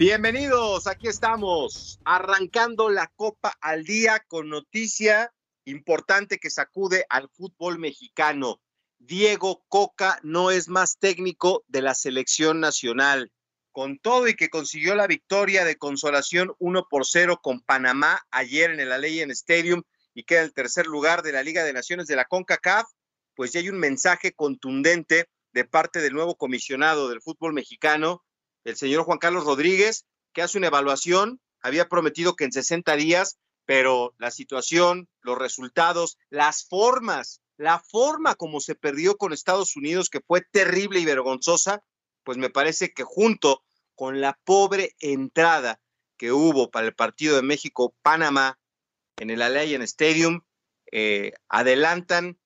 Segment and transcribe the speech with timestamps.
[0.00, 5.30] Bienvenidos, aquí estamos, arrancando la Copa al día con noticia
[5.66, 8.62] importante que sacude al fútbol mexicano.
[8.98, 13.30] Diego Coca no es más técnico de la selección nacional.
[13.72, 18.70] Con todo y que consiguió la victoria de consolación 1 por 0 con Panamá ayer
[18.70, 19.82] en el Allegiant Stadium
[20.14, 22.86] y queda en el tercer lugar de la Liga de Naciones de la CONCACAF,
[23.34, 28.24] pues ya hay un mensaje contundente de parte del nuevo comisionado del fútbol mexicano,
[28.64, 33.38] el señor Juan Carlos Rodríguez, que hace una evaluación, había prometido que en 60 días,
[33.66, 40.08] pero la situación, los resultados, las formas, la forma como se perdió con Estados Unidos,
[40.08, 41.82] que fue terrible y vergonzosa,
[42.24, 43.62] pues me parece que junto
[43.94, 45.80] con la pobre entrada
[46.16, 48.58] que hubo para el partido de México-Panamá
[49.16, 50.40] en el Allianz Stadium,
[50.92, 52.38] eh, adelantan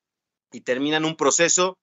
[0.53, 1.79] y terminan un proceso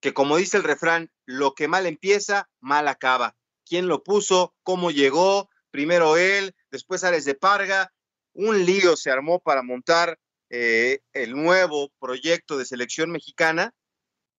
[0.00, 3.34] que, como dice el refrán, lo que mal empieza, mal acaba
[3.66, 7.92] quién lo puso, cómo llegó, primero él, después Ares de Parga,
[8.32, 10.18] un lío se armó para montar
[10.50, 13.74] eh, el nuevo proyecto de selección mexicana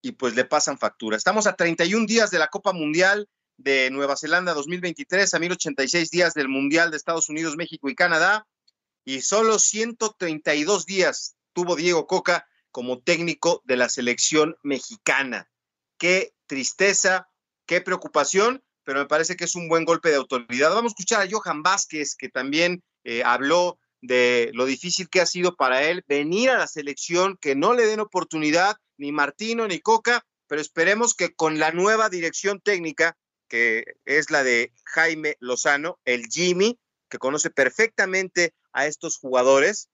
[0.02, 1.17] y pues le pasan factura.
[1.17, 6.33] Estamos a 31 días de la Copa Mundial de Nueva Zelanda 2023, a 1086 días
[6.33, 8.48] del Mundial de Estados Unidos, México y Canadá,
[9.03, 15.49] y solo 132 días tuvo Diego Coca como técnico de la selección mexicana.
[15.98, 17.30] Qué tristeza,
[17.66, 20.70] qué preocupación, pero me parece que es un buen golpe de autoridad.
[20.70, 25.25] Vamos a escuchar a Johan Vázquez, que también eh, habló de lo difícil que ha
[25.25, 29.81] sido para él venir a la selección, que no le den oportunidad ni Martino ni
[29.81, 33.17] Coca, pero esperemos que con la nueva dirección técnica,
[33.49, 39.89] que es la de Jaime Lozano, el Jimmy, que conoce perfectamente a estos jugadores,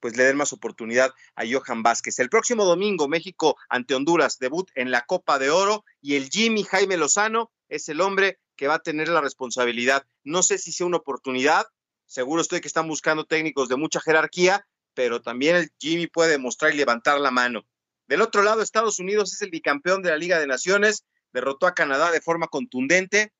[0.00, 2.18] pues le den más oportunidad a Johan Vázquez.
[2.18, 6.64] El próximo domingo, México ante Honduras, debut en la Copa de Oro y el Jimmy
[6.64, 10.06] Jaime Lozano es el hombre que va a tener la responsabilidad.
[10.24, 11.66] No sé si sea una oportunidad,
[12.04, 16.74] seguro estoy que están buscando técnicos de mucha jerarquía, pero también el Jimmy puede mostrar
[16.74, 17.66] y levantar la mano.
[18.06, 21.74] Del otro lado, Estados Unidos es el bicampeón de la Liga de Naciones, derrotó a
[21.74, 23.32] Canadá de forma contundente.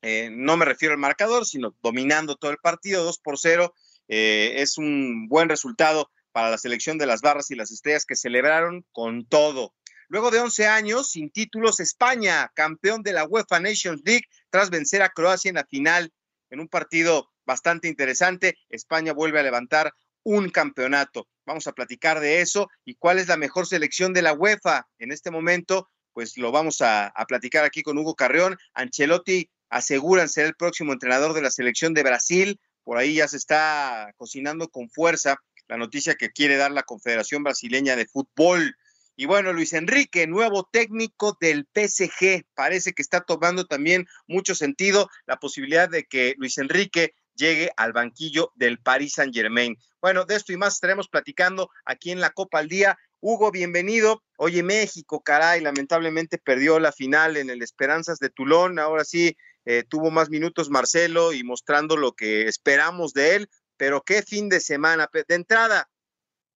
[0.00, 3.74] Eh, no me refiero al marcador, sino dominando todo el partido, 2 por 0.
[4.06, 8.14] Eh, es un buen resultado para la selección de las barras y las estrellas que
[8.14, 9.74] celebraron con todo.
[10.12, 15.00] Luego de 11 años sin títulos, España, campeón de la UEFA Nations League, tras vencer
[15.00, 16.12] a Croacia en la final,
[16.50, 19.90] en un partido bastante interesante, España vuelve a levantar
[20.22, 21.28] un campeonato.
[21.46, 25.12] Vamos a platicar de eso y cuál es la mejor selección de la UEFA en
[25.12, 28.58] este momento, pues lo vamos a, platicar aquí con Hugo Carreón.
[28.74, 32.60] Ancelotti aseguran ser el próximo entrenador de la selección de Brasil.
[32.84, 37.42] Por ahí ya se está cocinando con fuerza la noticia que quiere dar la Confederación
[37.42, 38.76] Brasileña de Fútbol.
[39.16, 45.08] Y bueno, Luis Enrique, nuevo técnico del PSG, parece que está tomando también mucho sentido
[45.26, 49.76] la posibilidad de que Luis Enrique llegue al banquillo del Paris Saint Germain.
[50.00, 52.98] Bueno, de esto y más estaremos platicando aquí en la Copa al Día.
[53.20, 54.22] Hugo, bienvenido.
[54.36, 58.78] Oye, México, caray, lamentablemente perdió la final en el Esperanzas de Tulón.
[58.78, 63.50] Ahora sí, eh, tuvo más minutos Marcelo y mostrando lo que esperamos de él.
[63.76, 65.08] Pero qué fin de semana.
[65.12, 65.88] De entrada,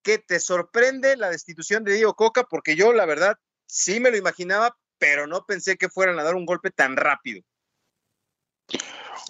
[0.07, 4.17] ¿Qué te sorprende la destitución de Diego Coca, porque yo la verdad sí me lo
[4.17, 7.43] imaginaba, pero no pensé que fueran a dar un golpe tan rápido.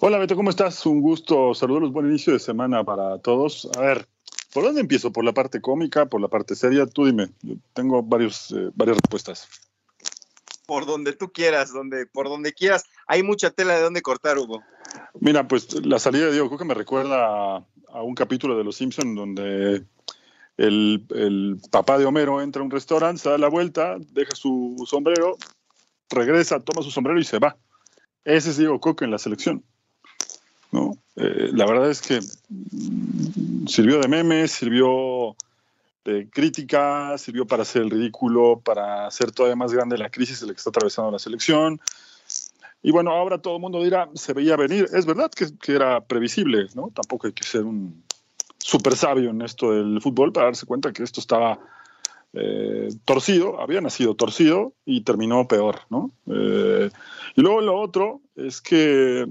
[0.01, 0.85] Hola Beto, ¿cómo estás?
[0.85, 3.67] Un gusto saludarlos, buen inicio de semana para todos.
[3.75, 4.07] A ver,
[4.53, 5.11] ¿por dónde empiezo?
[5.11, 6.85] ¿Por la parte cómica, por la parte seria?
[6.85, 9.49] Tú dime, yo tengo varios, eh, varias respuestas.
[10.67, 12.83] Por donde tú quieras, donde, por donde quieras.
[13.07, 14.61] Hay mucha tela de dónde cortar, Hugo.
[15.19, 18.75] Mira, pues la salida de Diego Coca me recuerda a, a un capítulo de Los
[18.75, 19.83] Simpson donde
[20.57, 25.37] el, papá de Homero entra a un restaurante, se da la vuelta, deja su sombrero,
[26.09, 27.55] regresa, toma su sombrero y se va.
[28.25, 29.63] Ese es Diego Coca en la selección.
[30.71, 30.97] ¿no?
[31.15, 32.19] Eh, la verdad es que
[33.67, 35.35] sirvió de meme, sirvió
[36.03, 40.47] de crítica, sirvió para hacer el ridículo, para hacer todavía más grande la crisis de
[40.47, 41.79] la que está atravesando la selección.
[42.81, 44.87] Y bueno, ahora todo el mundo dirá, se veía venir.
[44.93, 46.91] Es verdad que, que era previsible, ¿no?
[46.93, 48.03] Tampoco hay que ser un
[48.57, 51.59] súper sabio en esto del fútbol para darse cuenta que esto estaba
[52.33, 56.11] eh, torcido, había nacido torcido y terminó peor, ¿no?
[56.27, 56.89] Eh,
[57.35, 59.25] y luego lo otro es que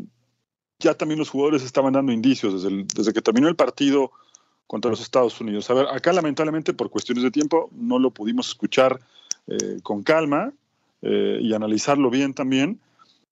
[0.79, 4.11] ya también los jugadores estaban dando indicios desde, desde que terminó el partido
[4.67, 5.71] contra los Estados Unidos.
[5.71, 8.99] A ver, acá lamentablemente por cuestiones de tiempo no lo pudimos escuchar
[9.47, 10.53] eh, con calma
[11.03, 12.81] y analizarlo bien también,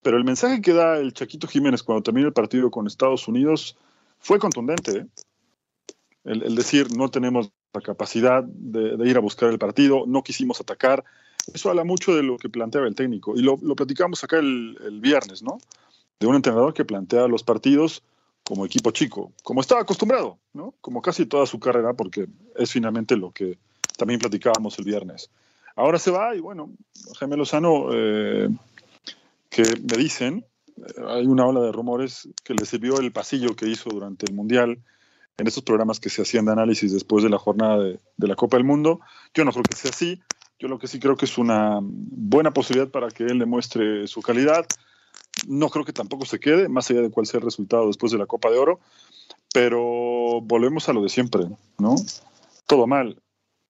[0.00, 3.76] pero el mensaje que da el Chaquito Jiménez cuando termina el partido con Estados Unidos
[4.20, 5.06] fue contundente.
[6.24, 11.04] El, decir no tenemos la capacidad de, ir a buscar el partido, no quisimos atacar.
[11.52, 13.36] Eso habla mucho de lo que planteaba el técnico.
[13.36, 15.58] Y lo, platicamos acá el, viernes, ¿no?
[16.18, 18.02] De un entrenador que plantea los partidos
[18.44, 20.74] como equipo chico, como estaba acostumbrado, ¿no?
[20.80, 22.26] Como casi toda su carrera, porque
[22.56, 23.58] es finalmente lo que
[23.96, 25.30] también platicábamos el viernes.
[25.76, 26.70] Ahora se va y bueno,
[27.18, 28.48] Jaime Lozano, eh,
[29.50, 30.44] que me dicen,
[30.76, 34.34] eh, hay una ola de rumores que le sirvió el pasillo que hizo durante el
[34.34, 34.78] Mundial
[35.36, 38.56] en esos programas que se hacían de análisis después de la jornada de, la Copa
[38.56, 39.00] del Mundo.
[39.34, 40.20] Yo no creo que sea así.
[40.58, 44.22] Yo lo que sí creo que es una buena posibilidad para que él demuestre su
[44.22, 44.64] calidad.
[45.48, 48.18] No creo que tampoco se quede, más allá de cuál sea el resultado después de
[48.18, 48.80] la Copa de Oro.
[49.52, 51.46] Pero volvemos a lo de siempre,
[51.78, 51.96] ¿no?
[52.66, 53.20] Todo mal.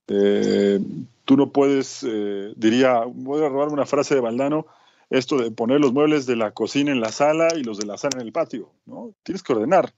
[0.08, 0.81] Eh,
[1.25, 4.66] tú no puedes, eh, diría, voy a robar una frase de Valdano,
[5.08, 7.96] esto de poner los muebles de la cocina en la sala y los de la
[7.96, 9.14] sala en el patio, ¿no?
[9.22, 9.94] Tienes que ordenar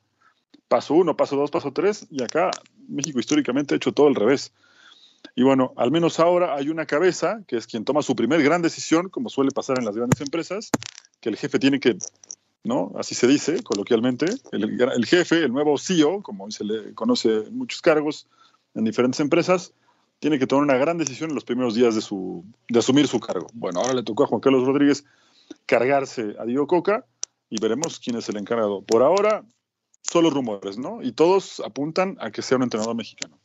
[0.68, 2.50] paso uno, paso dos, paso tres, y acá
[2.88, 4.52] México históricamente ha hecho todo al revés.
[5.34, 8.62] Y bueno, al menos ahora hay una cabeza, que es quien toma su primer gran
[8.62, 10.70] decisión, como suele pasar en las grandes empresas,
[11.20, 11.96] que el jefe tiene que,
[12.64, 12.92] ¿no?
[12.96, 17.82] Así se dice coloquialmente, el, jefe, el nuevo CEO, como se le conoce en muchos
[17.82, 18.26] cargos
[18.74, 19.72] en diferentes empresas,
[20.18, 23.20] tiene que tomar una gran decisión en los primeros días de, su, de asumir su
[23.20, 23.46] cargo.
[23.52, 25.04] Bueno, ahora le tocó a Juan Carlos Rodríguez
[25.66, 27.04] cargarse a Diego Coca
[27.50, 28.82] y veremos quién es el encargado.
[28.82, 29.44] Por ahora,
[30.10, 31.02] solo rumores, ¿no?
[31.02, 33.38] Y todos apuntan a que sea un entrenador mexicano.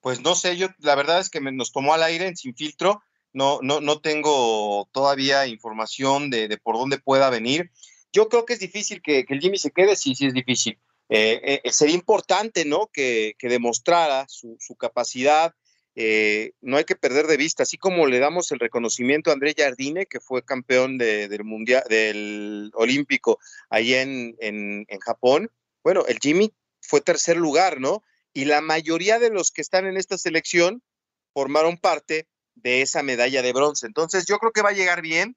[0.00, 3.02] Pues no sé, yo la verdad es que nos tomó al aire en sin filtro.
[3.32, 7.70] No, no, no tengo todavía información de, por dónde pueda venir.
[8.12, 10.78] Yo creo que es difícil que, el Jimmy se quede, sí, sí es difícil.
[11.08, 12.88] Eh, eh, sería importante, ¿no?
[12.92, 15.54] Que, demostrara su, su capacidad,
[15.96, 19.54] eh, no hay que perder de vista, así como le damos el reconocimiento a André
[19.56, 23.38] Jardine, que fue campeón del mundial, del olímpico
[23.70, 25.50] ahí en, en, Japón,
[25.82, 28.02] bueno, el Jimmy fue tercer lugar, ¿no?
[28.32, 30.82] Y la mayoría de los que están en esta selección
[31.32, 33.86] formaron parte de esa medalla de bronce.
[33.86, 35.36] Entonces, yo creo que va a llegar bien.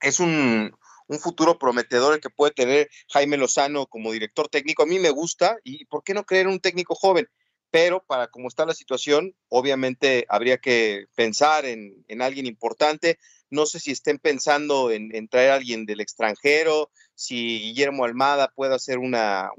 [0.00, 0.74] Es un,
[1.08, 4.82] un futuro prometedor el que puede tener Jaime Lozano como director técnico.
[4.82, 5.58] A mí me gusta.
[5.64, 7.28] ¿Y por qué no creer un técnico joven?
[7.76, 13.18] Pero para cómo está la situación, obviamente habría que pensar en, alguien importante.
[13.50, 18.74] No sé si estén pensando en, traer a alguien del extranjero, si Guillermo Almada puede
[18.74, 19.50] hacer una,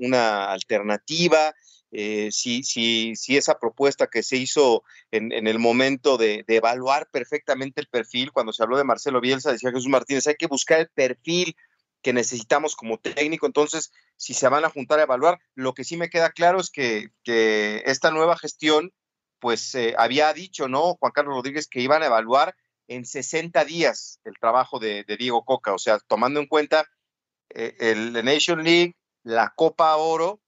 [0.51, 1.53] alternativa,
[1.91, 4.81] eh, si, si, si, esa propuesta que se hizo
[5.11, 9.51] en, el momento de, de, evaluar perfectamente el perfil, cuando se habló de Marcelo Bielsa,
[9.51, 11.55] decía Jesús Martínez, hay que buscar el perfil
[12.07, 13.47] que necesitamos como técnico.
[13.47, 16.69] Entonces, si se van a juntar a evaluar, lo que sí me queda claro es
[16.69, 17.11] que,
[17.85, 18.93] esta nueva gestión,
[19.39, 20.95] pues eh, había dicho, ¿no?
[20.95, 22.55] Juan Carlos Rodríguez, que iban a evaluar
[22.87, 26.85] en 60 días el trabajo de, Diego Coca, o sea, tomando en cuenta
[27.49, 30.39] eh, el, Nation League, la Copa Oro,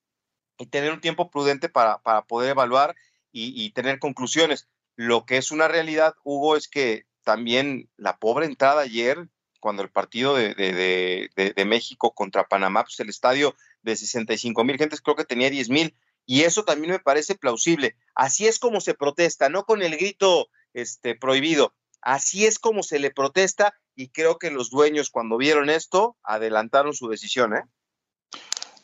[0.57, 1.99] y tener un tiempo prudente para,
[2.29, 2.95] poder evaluar
[3.33, 4.69] y, y tener conclusiones.
[4.95, 9.27] Lo que es una realidad, Hugo, es que también la pobre entrada ayer
[9.59, 11.29] cuando el partido de,
[11.65, 15.95] México contra Panamá, pues el estadio de 65 mil gentes creo que tenía 10 mil,
[16.25, 17.95] y eso también me parece plausible.
[18.15, 22.99] Así es como se protesta, no con el grito este, prohibido, así es como se
[22.99, 27.63] le protesta, y creo que los dueños cuando vieron esto adelantaron su decisión, ¿eh?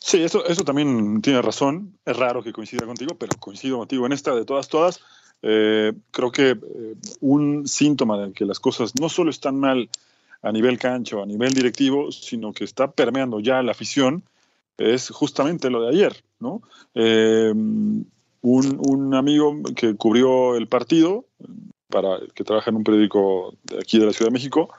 [0.05, 1.97] Sí, eso, eso también tiene razón.
[2.05, 5.01] Es raro que coincida contigo, pero coincido contigo en esta de todas, todas.
[5.41, 9.89] Eh, creo que eh, un síntoma de que las cosas no solo están mal
[10.45, 14.23] a nivel cancho, a nivel directivo, sino que está permeando ya la afición,
[14.77, 16.61] es justamente lo de ayer, ¿no?
[16.93, 17.51] Eh,
[18.41, 21.25] un, amigo que cubrió el partido,
[21.89, 24.69] para que trabaja en un periódico de aquí de la Ciudad de México,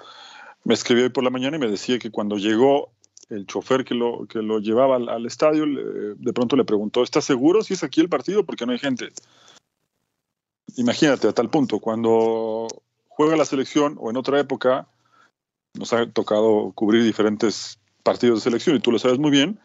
[0.62, 2.92] me escribió hoy por la mañana y me decía que cuando llegó
[3.28, 7.62] el chofer que lo, que lo llevaba al, estadio, de pronto le preguntó, ¿estás seguro
[7.62, 8.46] si es aquí el partido?
[8.46, 9.08] Porque no hay gente.
[10.76, 12.68] Imagínate, a tal punto, cuando
[13.08, 14.86] juega la selección o en otra época,
[15.78, 19.60] nos ha tocado cubrir diferentes partidos de selección y tú lo sabes muy bien,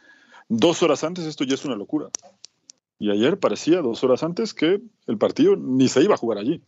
[0.50, 2.10] dos horas antes esto ya es una locura.
[3.00, 6.62] Y ayer parecía dos horas antes que el partido ni se iba a jugar allí.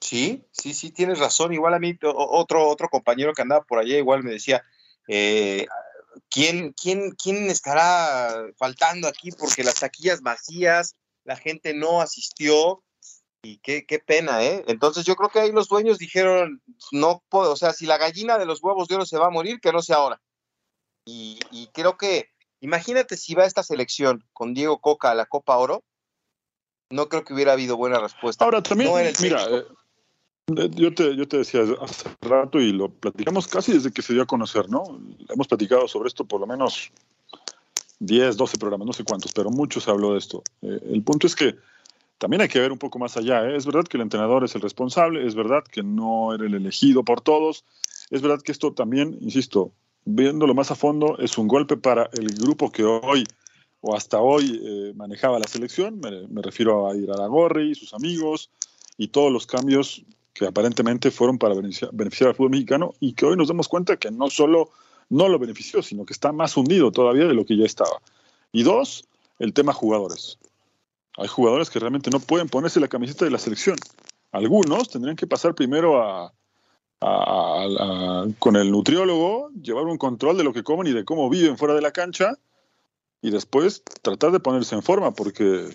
[0.00, 1.54] Sí, sí, sí, tienes razón.
[1.54, 4.62] Igual a mí, otro, otro compañero que andaba por allá, igual me decía,
[5.08, 5.66] eh,
[6.28, 9.30] ¿quién, quién, ¿quién estará faltando aquí?
[9.30, 12.82] Porque las taquillas vacías, la gente no asistió
[13.44, 14.64] y qué, qué pena, ¿eh?
[14.66, 18.38] Entonces yo creo que ahí los dueños dijeron, no puedo, o sea, si la gallina
[18.38, 20.20] de los huevos de oro se va a morir, que no sea ahora.
[21.04, 25.56] Y, y creo que, imagínate si va esta selección con Diego Coca a la Copa
[25.58, 25.84] Oro,
[26.90, 28.44] no creo que hubiera habido buena respuesta.
[28.44, 29.64] Ahora también, mira, eh,
[30.56, 34.12] eh, yo te, yo te decía hace rato y lo platicamos casi desde que se
[34.12, 35.00] dio a conocer, ¿no?
[35.28, 36.90] Hemos platicado sobre esto por lo menos
[38.00, 40.42] 10, 12 programas, no sé cuántos, pero mucho se habló de esto.
[40.62, 41.56] Eh, el punto es que
[42.18, 43.48] también hay que ver un poco más allá.
[43.54, 47.04] Es verdad que el entrenador es el responsable, es verdad que no era el elegido
[47.04, 47.64] por todos,
[48.10, 49.72] es verdad que esto también, insisto,
[50.04, 53.24] viéndolo más a fondo, es un golpe para el grupo que hoy
[53.80, 58.50] o hasta hoy eh, manejaba la selección, me, refiero a Iraragorri y sus amigos
[58.96, 63.36] y todos los cambios que aparentemente fueron para beneficiar, al fútbol mexicano y que hoy
[63.36, 64.70] nos damos cuenta que no solo
[65.10, 68.00] no lo benefició, sino que está más hundido todavía de lo que ya estaba.
[68.52, 69.06] Y dos,
[69.38, 70.38] el tema jugadores.
[71.16, 73.76] Hay jugadores que realmente no pueden ponerse la camiseta de la selección.
[74.32, 76.32] Algunos tendrían que pasar primero a,
[78.38, 81.74] con el nutriólogo, llevar un control de lo que comen y de cómo viven fuera
[81.74, 82.38] de la cancha
[83.20, 85.68] y después tratar de ponerse en forma porque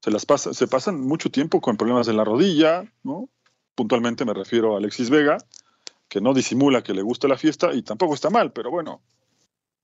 [0.00, 3.28] se las pasa, se pasan mucho tiempo con problemas en la rodilla, ¿no?
[3.74, 5.38] Puntualmente me refiero a Alexis Vega,
[6.08, 9.00] que no disimula que le gusta la fiesta y tampoco está mal, pero bueno,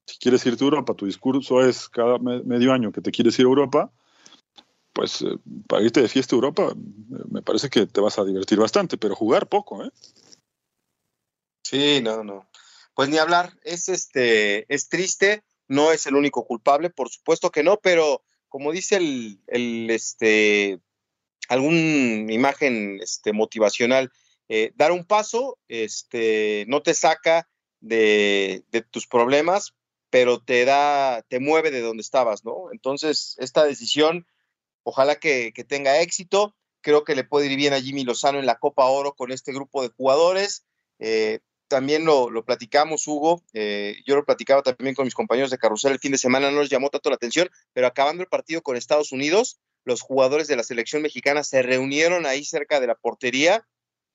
[0.07, 3.47] si quieres irte a Europa, tu discurso es cada medio año que te quieres ir
[3.47, 3.91] a Europa,
[5.01, 6.75] pues eh, para irte de fiesta a Europa
[7.31, 9.91] me parece que te vas a divertir bastante, pero jugar poco, ¿eh?
[11.65, 12.51] Sí, no, no.
[12.93, 17.63] Pues ni hablar, es este, es triste no es el único culpable, por supuesto que
[17.63, 20.81] no, pero como dice el, el este,
[21.49, 24.13] alguna imagen este, motivacional,
[24.51, 27.49] eh, dar un paso este, no te saca
[27.81, 29.73] de, de, tus problemas,
[30.11, 32.71] pero te da, te mueve de donde estabas, ¿no?
[32.71, 34.27] Entonces, esta decisión,
[34.91, 36.55] ojalá que, tenga éxito.
[36.83, 39.53] Creo que le puede ir bien a Jimmy Lozano en la Copa Oro con este
[39.53, 40.65] grupo de jugadores.
[40.99, 45.93] Eh, también lo, platicamos, Hugo, eh, yo lo platicaba también con mis compañeros de carrusel
[45.93, 48.77] el fin de semana, no nos llamó tanto la atención, pero acabando el partido con
[48.77, 53.69] Estados Unidos, los jugadores de la selección mexicana se reunieron ahí cerca de la portería,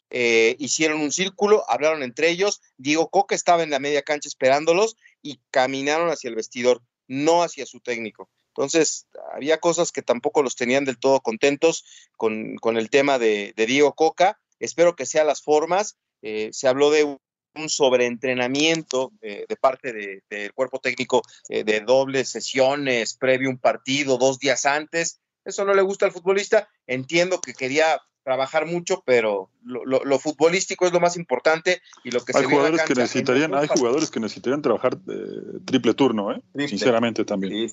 [0.10, 4.98] eh, hicieron un círculo, hablaron entre ellos, Diego Coca estaba en la media cancha esperándolos
[5.22, 8.29] y caminaron hacia el vestidor, no hacia su técnico.
[8.55, 11.83] Entonces, había cosas que tampoco los tenían del todo contentos
[12.15, 14.39] con, el tema de, Diego Coca.
[14.59, 15.97] Espero que sean las formas.
[16.21, 22.29] Eh, se habló de un sobreentrenamiento eh, de parte del cuerpo técnico eh, de dobles
[22.29, 25.19] sesiones previo a un partido, dos días antes.
[25.43, 26.69] Eso no le gusta al futbolista.
[26.88, 32.35] Entiendo que quería trabajar mucho, pero lo, futbolístico es lo más importante y lo que
[32.35, 36.41] hay jugadores que necesitarían, hay jugadores que necesitarían trabajar eh, triple turno, ¿eh?
[36.67, 37.71] sinceramente también.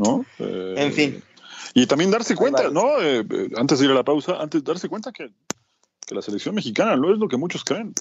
[0.00, 0.24] ¿No?
[0.38, 1.22] en fin.
[1.74, 2.96] Y también darse cuenta, ¿no?
[3.56, 5.30] antes de ir a la pausa, antes darse cuenta que,
[6.06, 7.94] que la selección mexicana no es lo que muchos creen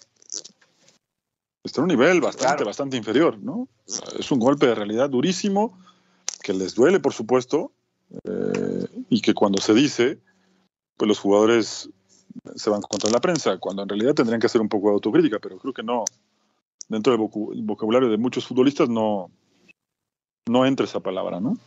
[1.63, 3.67] está en un nivel bastante, bastante inferior, ¿no?
[4.17, 5.77] Es un golpe de realidad durísimo,
[6.41, 7.71] que les duele, por supuesto,
[8.23, 10.19] eh, y que cuando se dice,
[10.97, 11.89] pues los jugadores
[12.55, 15.39] se van contra la prensa, cuando en realidad tendrían que hacer un poco de autocrítica,
[15.39, 16.05] pero creo que no,
[16.87, 19.29] dentro del vocabulario de muchos futbolistas no,
[20.47, 21.57] no entra esa palabra, ¿no?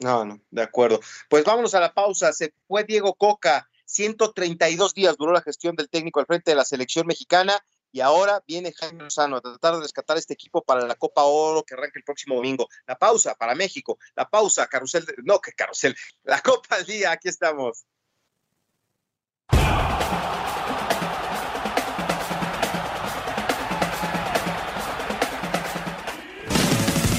[0.00, 1.00] No, no, de acuerdo.
[1.28, 2.32] Pues vámonos a la pausa.
[2.32, 3.68] Se fue Diego Coca.
[3.84, 7.60] 132 días duró la gestión del técnico al frente de la selección mexicana
[7.92, 11.64] y ahora viene Jaime Lozano a tratar de rescatar este equipo para la Copa Oro
[11.64, 12.68] que arranca el próximo domingo.
[12.86, 17.28] La pausa para México, la pausa, carrusel, no, que carrusel, la Copa al día, aquí
[17.28, 17.84] estamos.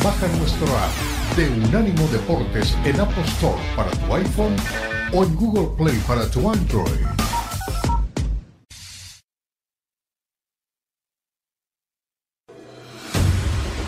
[0.03, 4.55] Baja nuestro app de Unánimo Deportes en Apple Store para tu iPhone
[5.13, 7.05] o en Google Play para tu Android.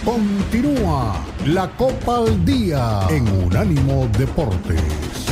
[0.05, 5.22] Continúa la Copa al Día en Unánimo Deportes.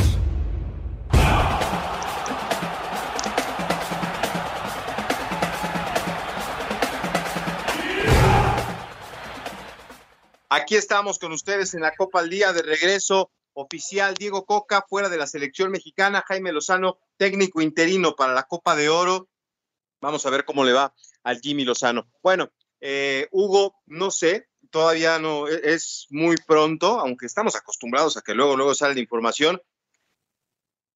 [10.62, 14.14] Aquí estamos con ustedes en la Copa al Día de regreso oficial.
[14.14, 18.88] Diego Coca fuera de la selección mexicana, Jaime Lozano técnico interino para la Copa de
[18.88, 19.28] Oro.
[20.00, 22.08] Vamos a ver cómo le va al Jimmy Lozano.
[22.22, 28.22] Bueno, eh, Hugo, no sé, todavía no, e, es muy pronto, aunque estamos acostumbrados a
[28.22, 29.60] que luego, luego sale la información.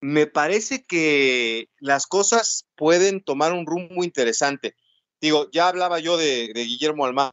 [0.01, 4.77] me parece que las cosas pueden tomar un rumbo interesante.
[5.21, 7.33] Digo, ya hablaba yo de, Guillermo Almada,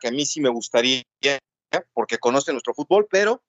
[0.00, 1.04] que a mí sí me gustaría,
[1.92, 3.42] porque conoce nuestro fútbol, pero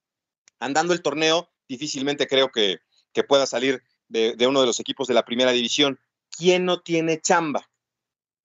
[0.60, 2.80] andando el torneo, difícilmente creo que,
[3.28, 6.00] pueda salir de, uno de los equipos de la primera división.
[6.38, 7.70] ¿Quién no tiene chamba?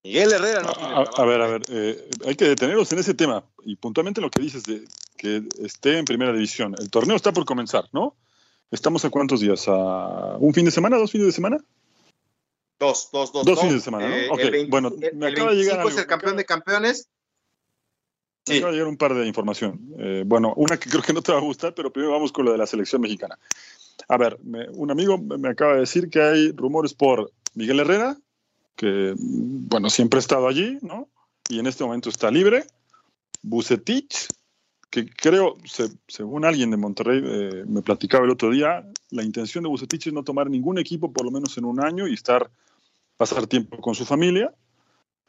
[0.03, 3.15] Miguel Herrera no tiene a, a ver, a ver, eh, hay que detenernos en ese
[3.15, 4.85] tema y puntualmente lo que dices de
[5.17, 6.75] que esté en primera división.
[6.79, 8.17] El torneo está por comenzar, ¿no?
[8.71, 9.69] ¿Estamos a cuántos días?
[9.69, 10.97] ¿A un fin de semana?
[10.97, 11.59] ¿Dos fines de semana?
[12.81, 13.45] Dos, dos, dos.
[13.47, 14.39] Dos fines de semana, ¿no?
[14.39, 15.87] Eh, bueno, me acaba de llegar.
[15.87, 17.09] es el campeón de campeones.
[18.47, 19.81] Me acaba de llegar un par de información.
[19.99, 22.45] Eh, bueno, una que creo que no te va a gustar, pero primero vamos con
[22.45, 23.39] lo de la selección mexicana.
[24.09, 24.39] A ver,
[24.75, 28.19] un amigo me acaba de decir que hay rumores por Miguel Herrera,
[28.77, 31.09] que, bueno, siempre ha estado allí, ¿no?
[31.49, 32.67] Y en este momento está libre.
[33.43, 34.27] Bucetich,
[34.91, 35.57] que creo,
[36.09, 40.13] según alguien de Monterrey eh, me platicaba el otro día, la intención de Bucetich es
[40.13, 42.51] no tomar ningún equipo por lo menos en un año y estar,
[43.17, 44.53] pasar tiempo con su familia.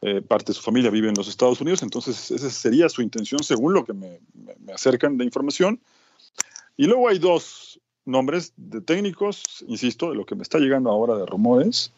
[0.02, 3.42] Eh, parte de su familia vive en los Estados Unidos, entonces esa sería su intención
[3.42, 4.20] según lo que me,
[4.60, 5.80] me acercan de información.
[6.76, 11.16] Y luego hay dos nombres de técnicos, insisto, de lo que me está llegando ahora
[11.16, 11.92] de rumores,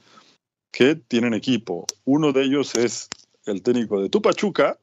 [0.71, 1.87] que tienen equipo.
[2.05, 3.09] Uno de ellos es
[3.45, 4.79] el técnico de Tupachuca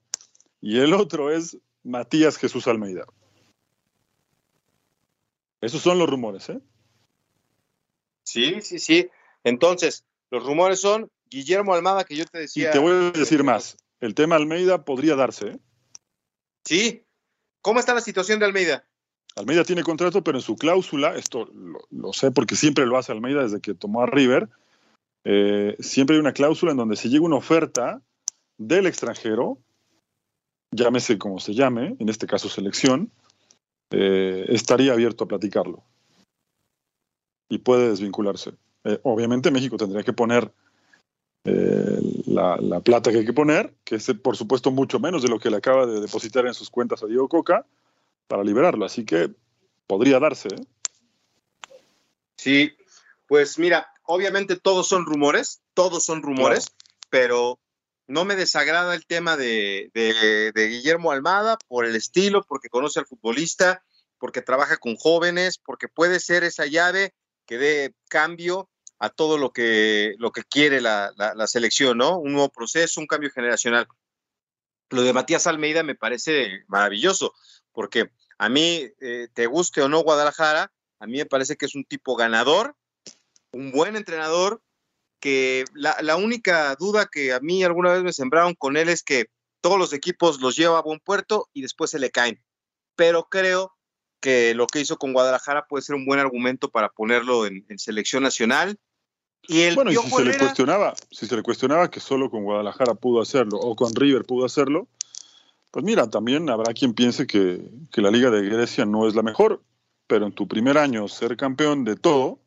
[0.62, 3.06] y el otro es Matías Jesús Almeida.
[5.62, 6.60] Esos son los rumores, ¿eh?
[8.24, 9.10] Sí, sí, sí.
[9.44, 12.70] Entonces, los rumores son Guillermo Almada, que yo te decía.
[12.70, 13.78] Y te voy a decir más.
[14.00, 15.60] El tema Almeida podría darse, ¿eh?
[16.66, 17.04] Sí.
[17.62, 18.86] ¿Cómo está la situación de Almeida?
[19.36, 21.50] Almeida tiene contrato, pero en su cláusula, esto
[21.92, 24.50] lo, sé porque siempre lo hace Almeida desde que tomó a River,
[25.26, 28.02] eh, siempre hay una cláusula en donde si llega una oferta
[28.58, 29.58] del extranjero,
[30.72, 33.12] llámese como se llame, en este caso selección,
[33.92, 35.84] eh, estaría abierto a platicarlo.
[37.50, 38.54] Y puede desvincularse.
[39.04, 40.52] Obviamente México tendría que poner
[41.46, 45.40] eh, la, plata que hay que poner, que es por supuesto mucho menos de lo
[45.40, 47.66] que le acaba de depositar en sus cuentas a Diego Coca,
[48.28, 48.84] para liberarlo.
[48.84, 49.30] Así que
[49.86, 50.50] podría darse.
[52.36, 52.74] Sí,
[53.28, 56.66] pues mira, obviamente todos son rumores, todos son rumores,
[57.10, 57.60] pero
[58.08, 59.92] no me desagrada el tema de,
[60.56, 63.84] Guillermo Almada por el estilo, porque conoce al futbolista,
[64.18, 67.14] porque trabaja con jóvenes, porque puede ser esa llave
[67.46, 71.14] que dé cambio a todo lo que, lo que quiere la,
[71.48, 72.18] selección, ¿no?
[72.18, 73.88] Un nuevo proceso, un cambio generacional.
[74.90, 77.34] Lo de Matías Almeida me parece maravilloso,
[77.72, 81.76] porque a mí, eh, te guste o no Guadalajara, a mí me parece que es
[81.76, 82.76] un tipo ganador,
[83.52, 84.62] un buen entrenador,
[85.20, 89.26] que la, única duda que a mí alguna vez me sembraron con él es que
[89.62, 92.44] todos los equipos los lleva a buen puerto y después se le caen.
[92.96, 93.75] Pero creo
[94.26, 98.24] que lo que hizo con Guadalajara puede ser un buen argumento para ponerlo en, selección
[98.24, 98.80] nacional.
[99.48, 102.44] Y el bueno, y si se le cuestionaba, si se le cuestionaba que solo con
[102.44, 104.88] Guadalajara pudo hacerlo o con River pudo hacerlo,
[105.70, 109.22] pues mira, también habrá quien piense que, que la Liga de Grecia no es la
[109.22, 109.62] mejor,
[110.08, 112.40] pero en tu primer año ser campeón de todo,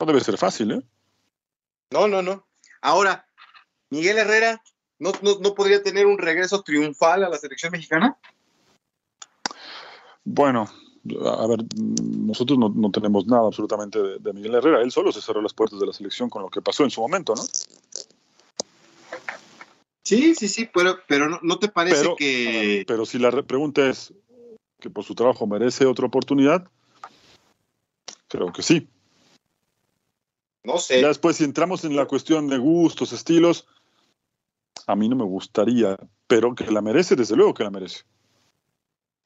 [0.00, 0.82] no debe ser fácil, ¿eh?
[1.90, 2.46] No, no, no.
[2.80, 3.28] Ahora,
[3.90, 4.62] Miguel Herrera,
[4.98, 8.16] ¿no, podría tener un regreso triunfal a la selección mexicana?
[10.24, 10.70] Bueno,
[11.24, 14.82] a ver, nosotros no, tenemos nada absolutamente de, Miguel Herrera.
[14.82, 17.00] Él solo se cerró las puertas de la selección con lo que pasó en su
[17.00, 17.42] momento, ¿no?
[20.02, 22.84] Sí, sí, sí, pero, pero no, te parece que...
[22.86, 24.14] Pero si la pregunta es
[24.80, 26.68] que por su trabajo merece otra oportunidad,
[28.28, 28.88] creo que sí.
[30.62, 31.00] No sé.
[31.00, 33.66] Ya después, si entramos en la cuestión de gustos, estilos,
[34.86, 38.04] a mí no me gustaría, pero que la merece, desde luego que la merece.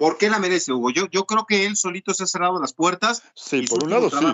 [0.01, 0.89] ¿Por qué la merece, Hugo?
[0.89, 3.23] Yo, yo creo que él solito se ha cerrado las puertas.
[3.35, 4.27] Sí, por un lado sí.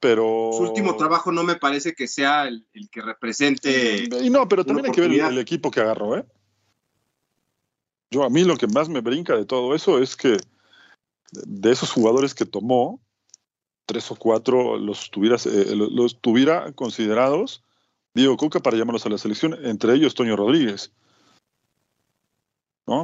[0.00, 0.50] Pero...
[0.52, 4.08] Su último trabajo no me parece que sea el, que represente.
[4.20, 6.26] Y no, pero también hay que ver el, equipo que agarró, ¿eh?
[8.10, 10.36] Yo a mí lo que más me brinca de todo eso es que
[11.30, 13.00] de esos jugadores que tomó,
[13.86, 17.62] tres o cuatro los tuviera, eh, los tuviera considerados
[18.14, 20.92] Diego Coca para llamarlos a la selección, entre ellos Toño Rodríguez.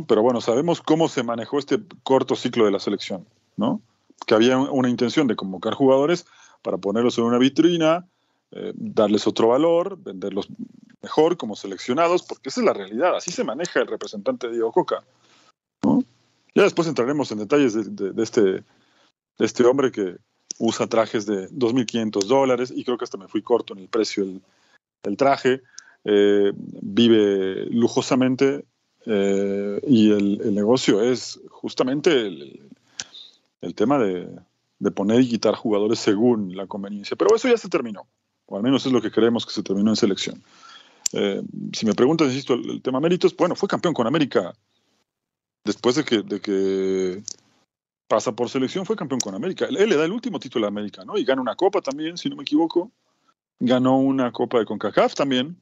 [0.07, 3.81] Pero bueno, sabemos cómo se manejó este corto ciclo de la selección, ¿no?
[4.27, 6.27] Que había una intención de convocar jugadores
[6.62, 8.07] para ponerlos en una vitrina,
[8.51, 10.48] eh, darles otro valor, venderlos
[11.03, 15.05] mejor como seleccionados, porque esa es la realidad, así se maneja el representante Diego Coca.
[16.55, 18.64] Ya después entraremos en detalles de, este,
[19.38, 20.16] este hombre que,
[20.59, 24.24] usa trajes de 2.500 dólares y creo que hasta me fui corto en el precio
[25.05, 25.62] del, traje.
[26.05, 28.64] Eh, vive lujosamente
[29.07, 34.29] eh, y el, negocio es justamente el, tema de,
[34.95, 37.17] poner y quitar jugadores según la conveniencia.
[37.17, 38.07] Pero eso ya se terminó,
[38.47, 40.43] o al menos es lo que creemos que se terminó en selección.
[41.13, 44.55] Eh, si me preguntas, insisto, el, el, tema méritos, bueno, fue campeón con América
[45.69, 47.23] después de que, de que
[48.09, 49.67] pasa por selección, fue campeón con América.
[49.67, 51.17] Él, le da el último título a América, ¿no?
[51.17, 52.91] Y gana una copa también, si no me equivoco.
[53.61, 55.61] Ganó una copa de CONCACAF también.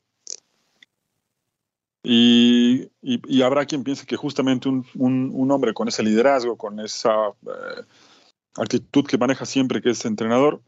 [2.08, 7.30] Y, habrá quien piense que justamente un, un, un, hombre con ese liderazgo, con esa
[7.30, 7.82] eh,
[8.54, 10.62] actitud que maneja siempre que es entrenador,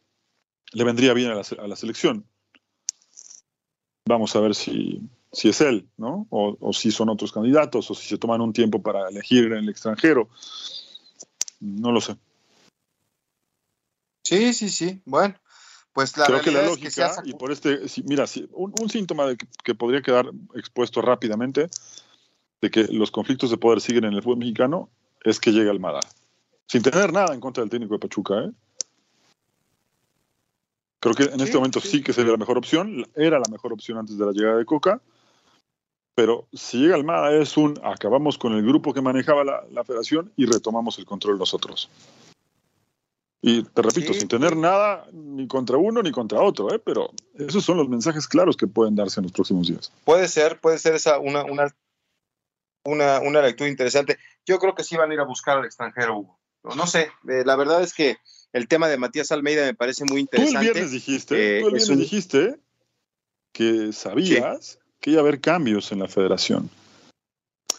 [0.72, 2.26] le vendría bien a la, a la selección.
[4.08, 6.26] Vamos a ver si, si es él, ¿no?
[6.30, 9.58] O, o, si son otros candidatos, o si se toman un tiempo para elegir en
[9.58, 10.28] el extranjero.
[11.60, 12.16] No lo sé.
[14.24, 15.00] Sí, sí, sí.
[15.04, 15.36] Bueno,
[15.98, 18.72] pues la Creo que la lógica, es que y por este, si, mira, si, un,
[18.80, 21.68] un, síntoma de que, que, podría quedar expuesto rápidamente
[22.60, 24.90] de que los conflictos de poder siguen en el fútbol mexicano
[25.24, 25.98] es que llega Almada.
[26.68, 28.52] Sin tener nada en contra del técnico de Pachuca, ¿eh?
[31.00, 31.88] Creo que en sí, este momento sí.
[31.88, 33.04] sí que sería la mejor opción.
[33.16, 35.02] Era la mejor opción antes de la llegada de Coca
[36.18, 40.32] pero si llega Almada es un acabamos con el grupo que manejaba la, la federación
[40.34, 41.88] y retomamos el control nosotros.
[43.40, 44.20] Y te repito, sí.
[44.20, 46.80] sin tener nada ni contra uno ni contra otro, ¿eh?
[46.80, 49.92] pero esos son los mensajes claros que pueden darse en los próximos días.
[50.04, 51.72] Puede ser, puede ser esa una, una,
[52.84, 54.18] una, una lectura interesante.
[54.44, 56.38] Yo creo que sí van a ir a buscar al extranjero, Hugo.
[56.64, 58.18] No, sé, eh, la verdad es que
[58.52, 60.58] el tema de Matías Almeida me parece muy interesante.
[60.58, 61.98] Tú el viernes dijiste, eh, tú el viernes un...
[61.98, 62.58] dijiste
[63.52, 66.70] que sabías que iba a haber cambios en la federación.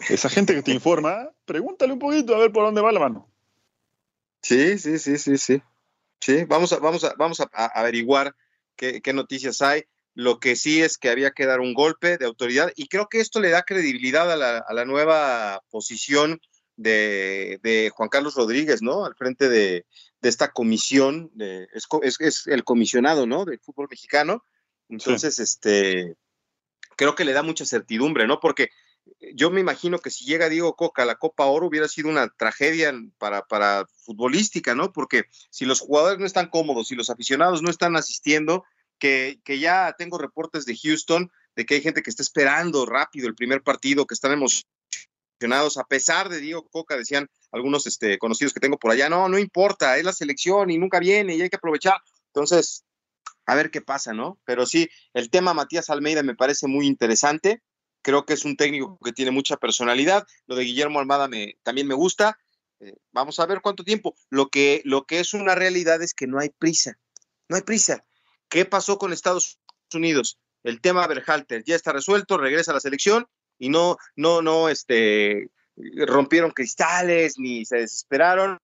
[0.10, 3.28] Esa gente que te informa, pregúntale un poquito a ver por dónde va la mano.
[4.50, 5.62] Sí, sí, sí, sí, sí.
[6.20, 8.36] Sí, vamos a, vamos a, vamos a, averiguar
[8.76, 9.84] qué, qué, noticias hay.
[10.16, 13.20] Lo que sí es que había que dar un golpe de autoridad y creo que
[13.20, 16.42] esto le da credibilidad a la, a la nueva posición
[16.78, 19.06] de, de, Juan Carlos Rodríguez, ¿no?
[19.06, 19.86] Al frente de,
[20.20, 23.46] de esta comisión, de, es, es, es, el comisionado, ¿no?
[23.46, 24.44] Del fútbol mexicano.
[24.90, 25.44] Entonces, sí.
[25.44, 26.16] este,
[26.98, 28.40] creo que le da mucha certidumbre, ¿no?
[28.40, 28.70] Porque
[29.36, 32.30] yo me imagino que si llega Diego Coca a la Copa Oro hubiera sido una
[32.30, 34.94] tragedia para, para futbolística, ¿no?
[34.94, 38.64] Porque si los jugadores no están cómodos, si los aficionados no están asistiendo,
[38.98, 43.28] que, que ya tengo reportes de Houston de que hay gente que está esperando rápido
[43.28, 48.54] el primer partido, que están emocionados, a pesar de Diego Coca, decían algunos este, conocidos
[48.54, 51.50] que tengo por allá, no, no importa, es la selección y nunca viene y hay
[51.50, 51.98] que aprovechar.
[52.28, 52.86] Entonces,
[53.46, 54.40] a ver qué pasa, ¿no?
[54.46, 57.62] Pero sí, el tema Matías Almeida me parece muy interesante.
[58.02, 60.26] Creo que es un técnico que tiene mucha personalidad.
[60.48, 62.38] Lo de Guillermo Almada me, también me gusta.
[62.80, 64.16] Eh, vamos a ver cuánto tiempo.
[64.30, 66.98] Lo que, lo que es una realidad es que no hay prisa.
[67.48, 68.06] No hay prisa.
[68.48, 69.60] ¿Qué pasó con Estados
[69.94, 70.40] Unidos?
[70.64, 75.50] El tema Berhalter ya está resuelto, regresa a la selección y no, no, no, este,
[75.76, 78.58] rompieron cristales ni se desesperaron.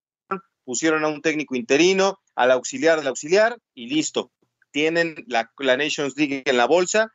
[0.63, 4.31] Pusieron a un técnico interino, al auxiliar del auxiliar y listo
[4.75, 7.09] tienen la, la, Nations League en la bolsa,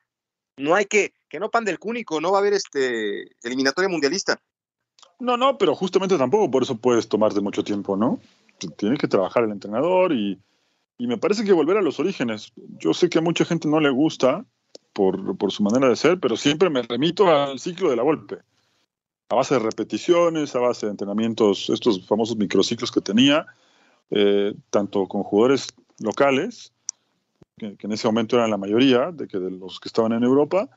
[0.60, 4.40] no hay que, que no pan del cúnico, no va a haber este eliminatoria mundialista.
[5.18, 8.20] No, no, pero justamente tampoco por eso puedes tomarte mucho tiempo, ¿no?
[8.76, 10.38] Tienes que trabajar el entrenador y,
[10.98, 12.52] y me parece que volver a los orígenes.
[12.78, 14.44] Yo sé que a mucha gente no le gusta
[14.92, 18.38] por, por su manera de ser, pero siempre me remito al ciclo de la golpe.
[19.28, 23.46] A base de repeticiones, a base de entrenamientos, estos famosos microciclos que tenía,
[24.10, 25.68] eh, tanto con jugadores
[26.00, 26.72] locales
[27.60, 30.24] que, que, en ese momento eran la mayoría de, que de los que estaban en
[30.24, 30.68] Europa,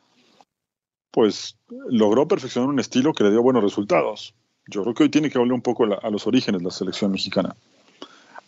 [1.12, 1.56] pues
[1.90, 4.34] logró perfeccionar un estilo que le dio buenos resultados.
[4.68, 7.56] Yo creo que hoy tiene que volver un poco a los orígenes la selección mexicana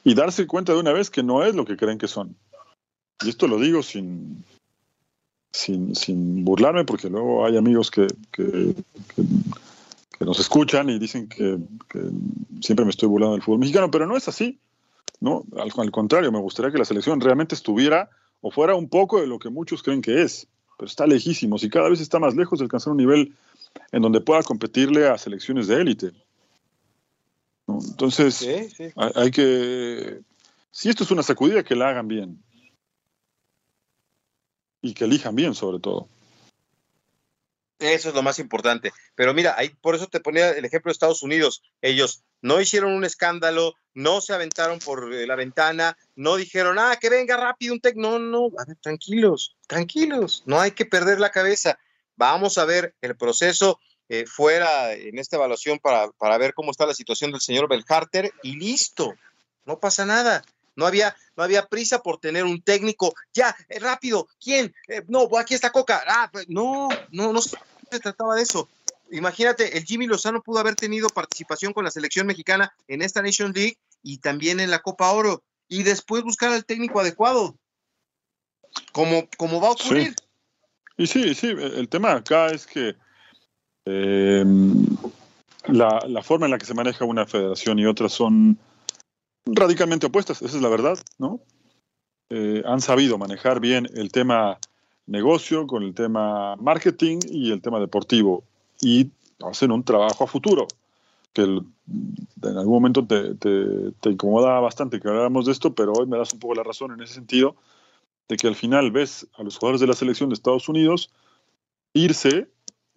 [0.03, 2.35] y darse cuenta de una vez que no es lo que creen que son.
[3.23, 4.43] Y esto lo digo sin,
[5.51, 8.75] sin, sin burlarme, porque luego hay amigos que, que,
[10.19, 11.57] nos escuchan y dicen que,
[12.61, 14.59] siempre me estoy burlando del fútbol mexicano, pero no es así.
[15.19, 15.43] ¿no?
[15.57, 18.09] Al, contrario, me gustaría que la selección realmente estuviera
[18.47, 21.69] o fuera un poco de lo que muchos creen que es, pero está lejísimos y
[21.71, 23.35] cada vez está más lejos de alcanzar un nivel
[23.91, 26.11] en donde pueda competirle a selecciones de élite.
[27.65, 27.79] ¿no?
[27.83, 28.83] Entonces, sí, sí.
[28.95, 30.21] Hay, hay, que,
[30.69, 32.43] si esto es una sacudida, que la hagan bien
[34.79, 36.07] y que elijan bien sobre todo.
[37.79, 38.93] Eso es lo más importante.
[39.15, 41.61] Pero mira, ahí, por eso te ponía el ejemplo de Estados Unidos.
[41.81, 46.97] Ellos no hicieron un escándalo, no se aventaron por eh, la ventana, no dijeron, ah,
[46.99, 47.95] que venga rápido un tec.
[47.95, 51.77] No, no, a ver, tranquilos, tranquilos, no hay que perder la cabeza.
[52.15, 56.85] Vamos a ver el proceso eh, fuera en esta evaluación para, para, ver cómo está
[56.85, 59.15] la situación del señor Belharter y listo,
[59.65, 60.43] no pasa nada.
[60.75, 63.13] No había, no había prisa por tener un técnico.
[63.33, 64.73] Ya, eh, rápido, ¿quién?
[64.87, 66.03] Eh, no, aquí está Coca.
[66.07, 67.57] Ah, pues, no, no, no se
[68.01, 68.69] trataba de eso.
[69.11, 73.53] Imagínate, el Jimmy Lozano pudo haber tenido participación con la selección mexicana en esta Nation
[73.53, 75.43] League y también en la Copa Oro.
[75.67, 77.55] y después buscar al técnico adecuado.
[78.91, 80.15] Como, como va a ocurrir.
[80.97, 82.95] Y sí, sí, el tema acá es que
[83.85, 84.45] eh,
[85.67, 88.57] la, forma en la que se maneja una federación y otra son
[89.45, 91.39] radicalmente opuestas, esa es la verdad, ¿no?
[92.29, 94.57] Eh, han sabido manejar bien el tema
[95.05, 98.43] negocio con el tema marketing y el tema deportivo
[98.81, 99.11] y
[99.43, 100.67] hacen un trabajo a futuro
[101.33, 106.17] que en algún momento te, te, incomoda bastante que habláramos de esto, pero hoy me
[106.17, 107.57] das un poco la razón en ese sentido,
[108.29, 111.11] de que al final ves a los jugadores de la selección de Estados Unidos
[111.93, 112.47] irse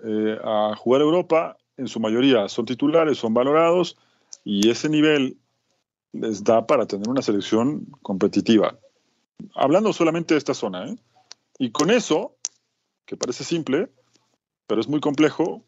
[0.05, 3.97] eh, a jugar a Europa, en su mayoría son titulares, son valorados,
[4.45, 5.37] y ese nivel
[6.13, 8.79] les da para tener una selección competitiva.
[9.55, 10.97] Hablando solamente de esta zona, ¿eh?
[11.59, 12.37] Y con eso,
[13.07, 13.91] que parece simple,
[14.67, 15.65] pero es muy complejo,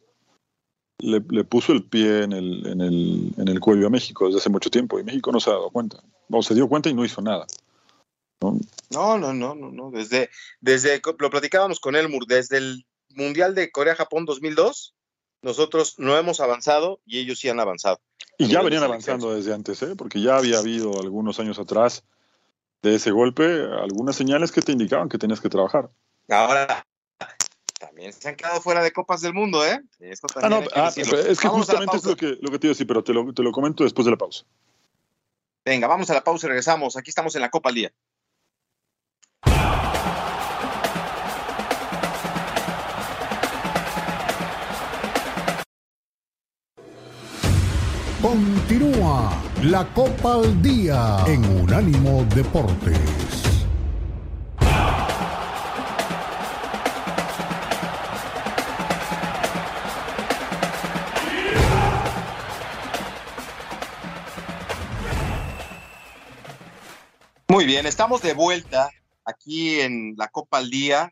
[0.99, 4.51] le, puso el pie en el, en, el, en el cuello a México desde hace
[4.51, 6.03] mucho tiempo y México no se ha dado cuenta.
[6.31, 7.47] O se dio cuenta y no hizo nada.
[8.41, 8.59] ¿no?
[8.91, 14.25] No, no, no, no, Desde, desde, lo platicábamos con Elmur, desde el Mundial de Corea-Japón
[14.25, 14.95] 2002,
[15.43, 18.01] nosotros no hemos avanzado y ellos sí han avanzado.
[18.41, 19.95] Y ya venían avanzando desde antes, ¿eh?
[19.95, 22.05] porque ya había habido algunos años atrás
[22.81, 23.45] de ese golpe
[23.83, 25.91] algunas señales que te indicaban que tenías que trabajar.
[26.27, 26.87] Ahora,
[27.79, 29.83] también se han quedado fuera de Copas del Mundo, ¿eh?
[30.37, 32.87] ah, no, ah, es que justamente es lo que, lo que te iba a decir,
[32.87, 34.47] pero te lo, te lo comento después de la pausa.
[35.63, 36.97] Venga, vamos a la pausa y regresamos.
[36.97, 37.93] Aquí estamos en la Copa al Día.
[48.23, 52.99] Continúa la Copa al Día en Unánimo Deportes.
[67.49, 68.91] Muy bien, estamos de vuelta
[69.25, 71.11] aquí en la Copa al Día.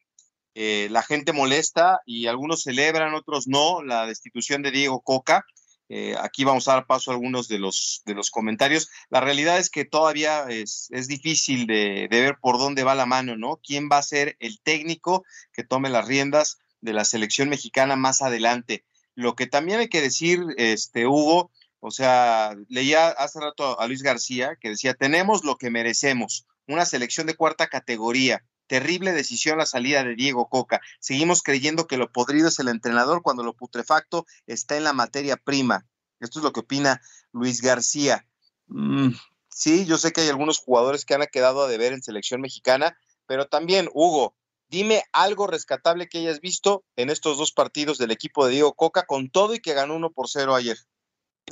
[0.55, 5.47] Eh, la gente molesta y algunos celebran, otros no, la destitución de Diego Coca.
[5.88, 8.90] Eh, aquí vamos a dar paso a algunos de los, de los comentarios.
[9.09, 13.59] La realidad es que todavía es, difícil de, ver por dónde va la mano, ¿no?
[13.62, 18.20] ¿Quién va a ser el técnico que tome las riendas de la selección mexicana más
[18.20, 18.85] adelante?
[19.14, 24.03] Lo que también hay que decir, este, Hugo, o sea, leía hace rato a Luis
[24.03, 28.44] García que decía, tenemos lo que merecemos, una selección de cuarta categoría.
[28.68, 30.81] Terrible decisión la salida de Diego Coca.
[31.00, 35.37] Seguimos creyendo que lo podrido es el entrenador cuando lo putrefacto está en la materia
[35.37, 35.87] prima.
[36.20, 37.00] Esto es lo que opina
[37.33, 38.26] Luis García.
[38.66, 39.11] Mm,
[39.48, 42.96] sí, yo sé que hay algunos jugadores que han quedado a deber en selección mexicana,
[43.26, 44.37] pero también, Hugo,
[44.68, 49.07] dime algo rescatable que hayas visto en estos dos partidos del equipo de Diego Coca
[49.07, 50.78] con todo y que ganó uno por cero ayer.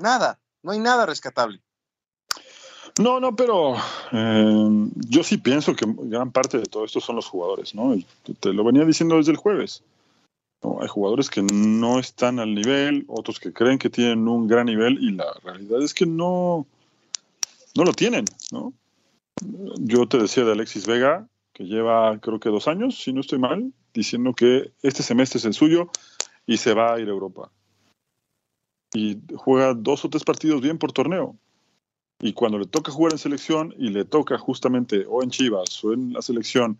[0.00, 1.62] Nada, no hay nada rescatable.
[2.98, 3.74] No, no, pero
[4.12, 7.94] eh, yo sí pienso que gran parte de todo esto son los jugadores, ¿no?
[8.40, 9.82] te, lo venía diciendo desde el jueves.
[10.80, 14.98] Hay jugadores que no están al nivel, otros que creen que tienen un gran nivel
[15.00, 16.66] y la realidad es que no,
[17.76, 18.72] no lo tienen, ¿no?
[19.78, 23.38] Yo te decía de Alexis Vega, que lleva creo que dos años, si no estoy
[23.38, 25.90] mal, diciendo que este semestre es el suyo
[26.46, 27.50] y se va a ir a Europa.
[28.94, 31.36] Y juega dos o tres partidos bien por torneo
[32.20, 35.92] y cuando le toca jugar en selección y le toca justamente o en Chivas o
[35.92, 36.78] en la selección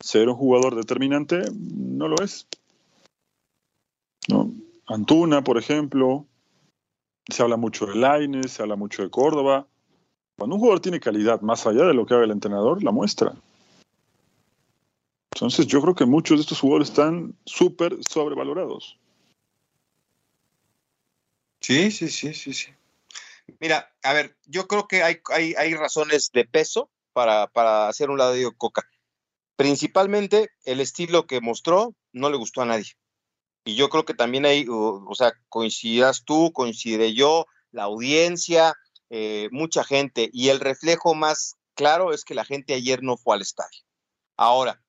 [0.00, 2.46] ser un jugador determinante, no lo es.
[4.28, 4.52] ¿No?
[4.86, 6.26] Antuna, por ejemplo,
[7.28, 9.66] se habla mucho de Laines, se habla mucho de Córdoba.
[10.36, 13.34] Cuando un jugador tiene calidad más allá de lo que haga el entrenador, la muestra.
[15.34, 18.98] Entonces yo creo que muchos de estos jugadores están súper sobrevalorados.
[21.60, 22.72] Sí, sí, sí, sí, sí.
[23.62, 25.20] Mira, a ver, yo creo que hay,
[25.56, 27.46] hay, razones de peso para,
[27.86, 28.82] hacer un lado de Coca.
[29.54, 32.90] Principalmente el estilo que mostró no le gustó a nadie.
[33.64, 38.74] Y yo creo que también hay, o, sea, coincidirás tú, coincidiré yo, la audiencia,
[39.10, 40.28] eh, mucha gente.
[40.32, 43.84] Y el reflejo más claro es que la gente ayer no fue al estadio.
[44.36, 44.82] Ahora,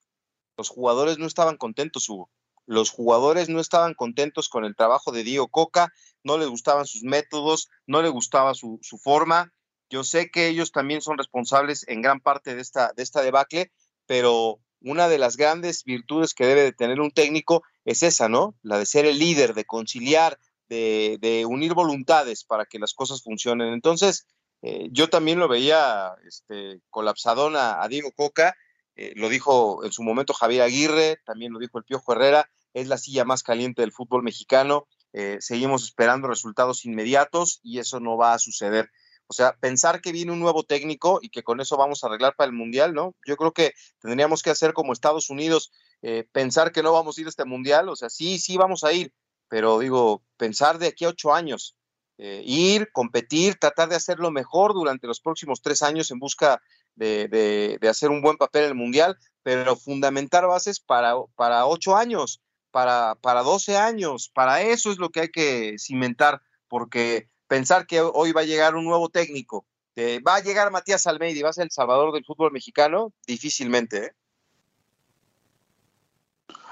[0.58, 2.32] los jugadores no estaban contentos, Hugo.
[2.66, 7.04] Los jugadores no estaban contentos con el trabajo de Diego Coca no les gustaban sus
[7.04, 9.54] métodos, no les gustaba su, forma.
[9.90, 13.72] Yo sé que ellos también son responsables en gran parte de esta, de esta debacle,
[14.06, 18.56] pero una de las grandes virtudes que debe de tener un técnico es esa, ¿no?
[18.62, 23.74] La de ser el líder, de conciliar, de, unir voluntades para que las cosas funcionen.
[23.74, 24.26] Entonces,
[24.62, 28.56] eh, yo también lo veía este, colapsadón a, Diego Coca,
[28.96, 32.88] eh, lo dijo en su momento Javier Aguirre, también lo dijo el Piojo Herrera, es
[32.88, 34.88] la silla más caliente del fútbol mexicano.
[35.14, 38.90] Eh, seguimos esperando resultados inmediatos y eso no va a suceder.
[39.28, 42.36] O sea, pensar que viene un nuevo técnico y que con eso vamos a arreglar
[42.36, 43.16] para el Mundial, ¿no?
[43.26, 45.72] Yo creo que tendríamos que hacer como Estados Unidos,
[46.02, 48.84] eh, pensar que no vamos a ir a este Mundial, o sea, sí, sí vamos
[48.84, 49.14] a ir,
[49.48, 51.78] pero digo, pensar de aquí a ocho años,
[52.18, 56.62] eh, ir, competir, tratar de hacerlo mejor durante los próximos tres años en busca
[56.96, 62.43] de, hacer un buen papel en el Mundial, pero fundamentar bases para, para ocho años,
[62.74, 68.02] para, para 12 años, para eso es lo que hay que cimentar, porque pensar que
[68.02, 69.64] hoy va a llegar un nuevo técnico,
[69.96, 74.06] va a llegar Matías Almeida y va a ser el salvador del fútbol mexicano, difícilmente.
[74.06, 74.12] ¿eh?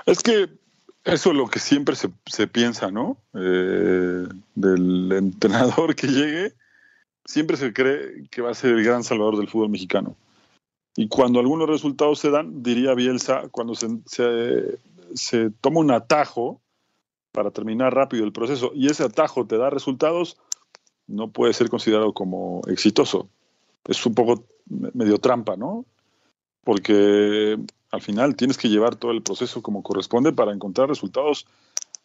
[0.08, 0.50] Es que
[1.04, 3.18] eso es lo que siempre se, piensa, ¿no?
[3.36, 6.54] Eh, del entrenador que llegue,
[7.26, 10.16] siempre se cree que va a ser el gran salvador del fútbol mexicano.
[10.96, 14.80] Y cuando algunos resultados se dan, diría Bielsa, cuando se, se,
[15.62, 16.62] toma un atajo
[17.32, 20.38] para terminar rápido el proceso y ese atajo te da resultados,
[21.08, 23.30] no puede ser considerado como exitoso.
[23.86, 25.86] Es un poco medio trampa, ¿no?
[26.64, 27.58] Porque
[27.92, 31.48] al final tienes que llevar todo el proceso como corresponde para encontrar resultados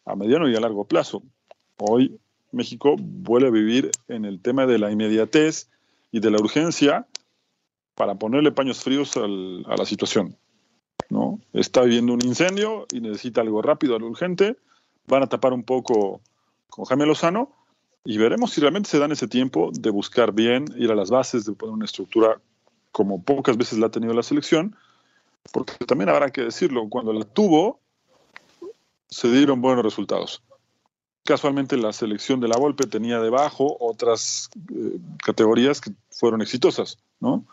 [0.05, 1.23] a mediano y a largo plazo.
[1.77, 2.19] Hoy
[2.51, 5.69] México vuelve a vivir en el tema de la inmediatez
[6.11, 7.07] y de la urgencia
[7.95, 10.35] para ponerle paños fríos a la situación.
[11.09, 11.39] ¿No?
[11.53, 14.57] Está viviendo un incendio y necesita algo rápido, algo urgente.
[15.07, 16.21] Van a tapar un poco
[16.69, 17.51] con Jaime Lozano
[18.03, 21.45] y veremos si realmente se dan ese tiempo de buscar bien, ir a las bases,
[21.45, 22.39] de poner una estructura
[22.91, 24.75] como pocas veces la ha tenido la selección
[25.51, 27.79] porque también habrá que decirlo, cuando la tuvo,
[29.07, 30.43] se dieron buenos resultados.
[31.23, 37.45] Casualmente la selección de la Volpe tenía debajo otras eh, categorías que fueron exitosas, ¿no?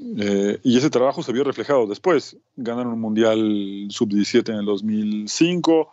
[0.00, 2.36] Eh, y ese trabajo se vio reflejado después.
[2.56, 5.92] Ganaron un Mundial Sub-17 en el 2005,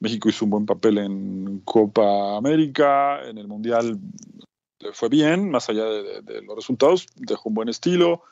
[0.00, 3.98] México hizo un buen papel en Copa América, en el Mundial
[4.80, 8.22] le fue bien, más allá de los resultados, dejó un buen estilo,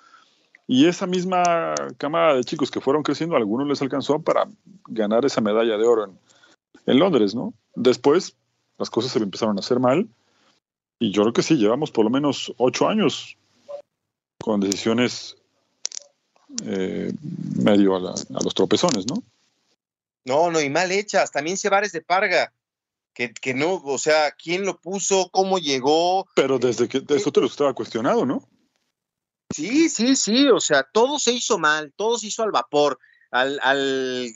[0.72, 4.48] y esa misma camada de chicos que fueron creciendo, a algunos les alcanzó para
[4.86, 6.14] ganar esa medalla de oro
[6.86, 7.54] en, Londres, ¿no?
[7.74, 8.36] Después
[8.78, 10.08] las cosas se empezaron a hacer mal
[11.00, 13.36] y yo creo que sí, llevamos por lo menos ocho años
[14.42, 15.36] con decisiones
[16.64, 17.12] eh,
[17.62, 18.00] medio a,
[18.42, 19.22] los tropezones, ¿no?
[20.24, 21.30] No, no, y mal hechas.
[21.30, 22.52] También Cebares de Parga,
[23.14, 25.28] que, que, no, o sea, ¿quién lo puso?
[25.30, 26.26] ¿Cómo llegó?
[26.34, 28.48] Pero desde que eso te lo estaba cuestionado, ¿no?
[29.54, 32.98] Sí, sí, sí, o sea, todo se hizo mal, todo se hizo al vapor,
[33.30, 34.30] al, al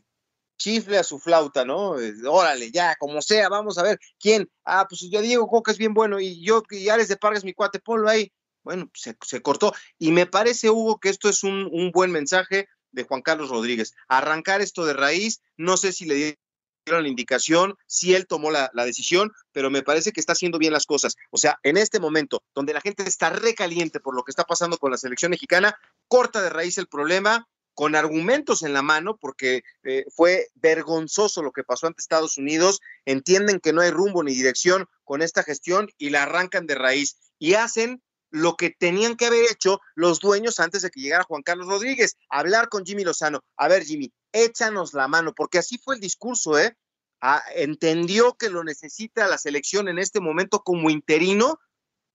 [0.58, 1.94] chifle a su flauta, ¿no?
[2.28, 4.50] Órale, ya, como sea, vamos a ver, ¿quién?
[4.64, 7.54] Ah, pues yo Diego Coca es bien bueno y yo, y Alex de Pargas, mi
[7.54, 8.32] cuate, ponlo ahí.
[8.64, 9.74] Bueno, se, cortó.
[9.98, 13.92] Y me parece, Hugo, que esto es un, buen mensaje de Juan Carlos Rodríguez.
[14.08, 16.38] Arrancar esto de raíz, no sé si le
[16.86, 20.84] la indicación, si él tomó la, decisión, pero me parece que está haciendo bien las
[20.84, 21.16] cosas.
[21.30, 24.76] O sea, en este momento, donde la gente está recaliente por lo que está pasando
[24.76, 29.62] con la selección mexicana, corta de raíz el problema con argumentos en la mano, porque
[29.82, 34.32] eh, fue vergonzoso lo que pasó ante Estados Unidos, entienden que no hay rumbo ni
[34.32, 38.02] dirección con esta gestión y la arrancan de raíz y hacen
[38.34, 42.16] lo que tenían que haber hecho los dueños antes de que llegara Juan Carlos Rodríguez,
[42.28, 43.44] hablar con Jimmy Lozano.
[43.56, 46.76] A ver, Jimmy, échanos la mano, porque así fue el discurso, ¿eh?
[47.20, 51.60] Ah, entendió que lo necesita la selección en este momento como interino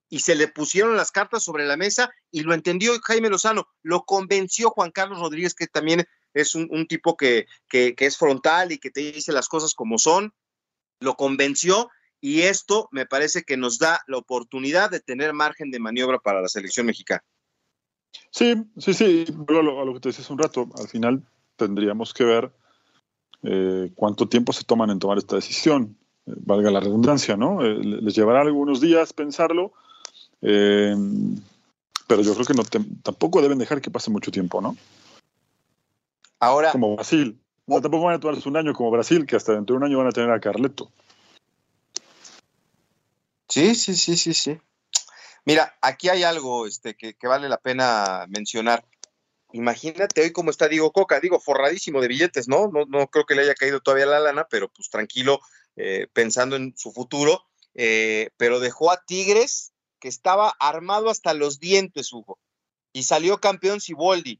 [0.10, 4.04] y se le pusieron las cartas sobre la mesa y lo entendió Jaime Lozano, lo
[4.04, 8.92] convenció Juan Carlos Rodríguez, que también es un, tipo que, que, es frontal y que
[8.92, 10.34] te dice las cosas como son,
[11.00, 11.90] lo convenció
[12.22, 16.42] y esto me parece que nos da la oportunidad de tener margen de maniobra para
[16.42, 17.24] la selección mexicana.
[18.32, 21.24] Sí, sí, sí, a lo, a lo que te decías un rato, al final
[21.56, 22.52] tendríamos que ver
[23.44, 27.64] eh, cuánto tiempo se toman en tomar esta decisión, eh, valga la redundancia, ¿no?
[27.64, 29.72] Eh, les llevará algunos días pensarlo,
[30.42, 32.64] pero yo creo que no
[33.04, 34.76] tampoco deben dejar que pase mucho tiempo, ¿no?
[36.40, 36.72] Ahora.
[36.72, 37.40] Como Brasil.
[37.68, 40.00] No, tampoco van a tomarse un año como Brasil, que hasta dentro de un año
[40.00, 40.92] van a tener a Carleto.
[43.50, 44.62] Sí, sí, sí, sí, sí.
[45.46, 48.86] Mira, aquí hay algo este, que vale la pena mencionar.
[49.52, 52.68] Imagínate hoy cómo está Diego Coca, digo, forradísimo de billetes, ¿no?
[52.68, 55.40] No, no creo que le haya caído todavía la lana, pero pues tranquilo,
[55.76, 61.60] eh, pensando en su futuro, eh, pero dejó a Tigres que estaba armado hasta los
[61.60, 62.40] dientes, Hugo,
[62.94, 64.40] y salió campeón Siboldi.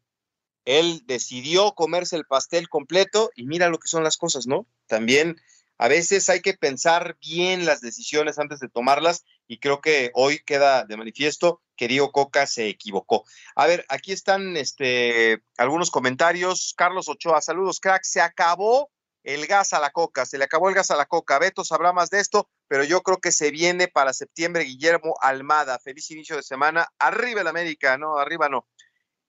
[0.66, 4.68] Él decidió comerse el pastel completo y mira lo que son las cosas, ¿no?
[4.86, 5.42] También
[5.80, 10.40] a veces hay que pensar bien las decisiones antes de tomarlas y creo que hoy
[10.40, 13.24] queda de manifiesto que Diego Coca se equivocó.
[13.56, 16.74] A ver, aquí están este, algunos comentarios.
[16.76, 18.04] Carlos Ochoa, saludos, crack.
[18.04, 18.92] Se acabó
[19.24, 21.40] el gas a la coca, se le acabó el gas a la coca.
[21.40, 25.80] Beto sabrá más de esto, pero yo creo que se viene para septiembre Guillermo Almada.
[25.80, 26.90] Feliz inicio de semana.
[27.00, 28.68] Arriba el América, no, arriba no.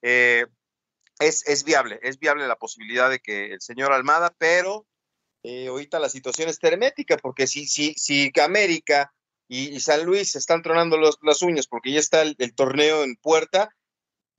[0.01, 0.45] Eh,
[1.19, 4.85] es, es, viable, es viable la posibilidad de que el señor Almada, pero
[5.43, 9.13] eh, ahorita la situación es hermética, porque si, si, si América
[9.47, 13.69] y, San Luis están tronando los, las uñas porque ya está el torneo en puerta,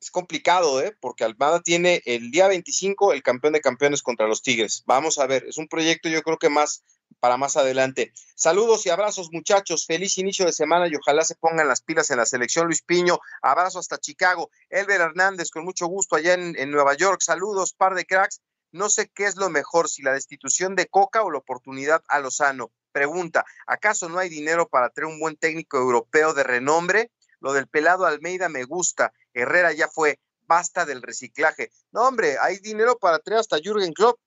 [0.02, 0.96] es complicado, ¿eh?
[1.00, 4.82] porque Almada tiene el día 25 el campeón de campeones contra los Tigres.
[4.84, 6.82] Vamos a ver, es un proyecto yo creo que más
[7.20, 8.12] para más adelante.
[8.34, 12.16] Saludos y abrazos muchachos, feliz inicio de semana y ojalá se pongan las pilas en
[12.16, 16.72] la selección Luis Piño, abrazo hasta Chicago, Elber Hernández con mucho gusto allá en, en
[16.72, 18.40] Nueva York, saludos, par de cracks,
[18.72, 22.18] no sé qué es lo mejor, si la destitución de Coca o la oportunidad a
[22.20, 22.72] Lozano.
[22.90, 27.10] Pregunta, ¿acaso no hay dinero para traer un buen técnico europeo de renombre?
[27.40, 29.12] Lo del pelado Almeida me gusta.
[29.34, 30.20] Herrera ya fue.
[30.46, 31.70] Basta del reciclaje.
[31.90, 34.18] No, hombre, hay dinero para traer hasta Jürgen Klopp.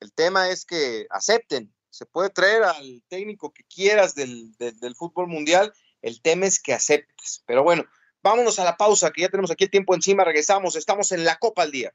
[0.00, 1.74] El tema es que acepten.
[1.90, 5.72] Se puede traer al técnico que quieras del, del fútbol mundial.
[6.02, 7.42] El tema es que aceptes.
[7.46, 7.84] Pero bueno,
[8.22, 10.24] vámonos a la pausa, que ya tenemos aquí el tiempo encima.
[10.24, 10.76] Regresamos.
[10.76, 11.94] Estamos en la Copa al Día.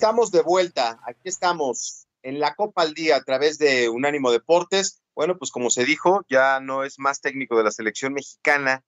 [0.00, 5.02] Estamos de vuelta, aquí estamos en la Copa al Día a través de Unánimo Deportes.
[5.14, 8.82] Bueno, pues como se dijo, ya no es más técnico de la selección mexicana.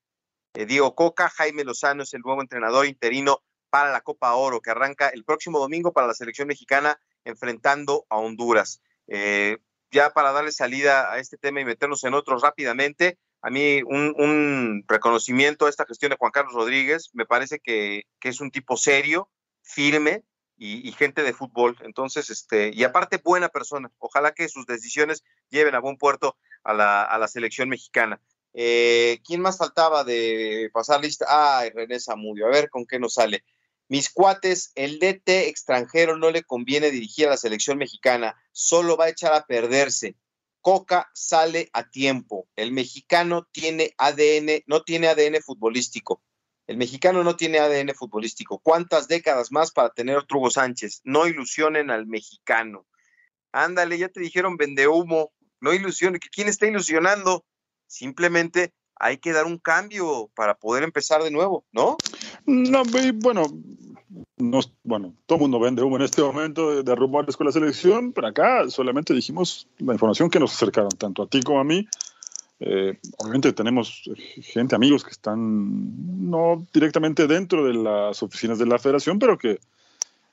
[0.55, 4.71] Eh, Diego Coca, Jaime Lozano es el nuevo entrenador interino para la Copa Oro, que
[4.71, 8.81] arranca el próximo domingo para la selección mexicana enfrentando a Honduras.
[9.07, 9.59] Eh,
[9.91, 14.83] ya para darle salida a este tema y meternos en otros rápidamente, a mí un,
[14.89, 19.29] reconocimiento a esta gestión de Juan Carlos Rodríguez, me parece que es un tipo serio,
[19.61, 20.25] firme,
[20.65, 21.77] y, gente de fútbol.
[21.83, 23.91] Entonces, este, y aparte buena persona.
[23.99, 28.21] Ojalá que sus decisiones lleven a buen puerto a la, a la selección mexicana.
[28.55, 31.27] Eh, ¿Quién más faltaba de pasar lista?
[31.29, 32.47] Ah, René Zamudio.
[32.47, 33.43] A ver con qué nos sale.
[33.89, 39.07] Mis cuates, el DT extranjero no le conviene dirigir a la selección mexicana, solo va
[39.07, 40.17] a echar a perderse.
[40.61, 42.47] Coca sale a tiempo.
[42.55, 46.23] El mexicano tiene ADN, no tiene ADN futbolístico.
[46.67, 48.59] El mexicano no tiene ADN futbolístico.
[48.59, 51.01] ¿Cuántas décadas más para tener otro Hugo Sánchez?
[51.05, 52.87] No ilusionen al mexicano.
[53.53, 55.33] Ándale, ya te dijeron vende humo.
[55.61, 56.21] No ilusionen.
[56.33, 57.45] ¿Quién está ilusionando?
[57.87, 61.97] Simplemente hay que dar un cambio para poder empezar de nuevo, ¿no?
[62.47, 62.83] No,
[63.17, 63.45] bueno,
[64.37, 68.13] no, bueno, todo el mundo vende humo en este momento de, rumores con la selección,
[68.13, 71.87] pero acá solamente dijimos la información que nos acercaron, tanto a ti como a mí,
[72.65, 74.09] eh, obviamente tenemos
[74.41, 79.59] gente, amigos que están no directamente dentro de las oficinas de la federación, pero que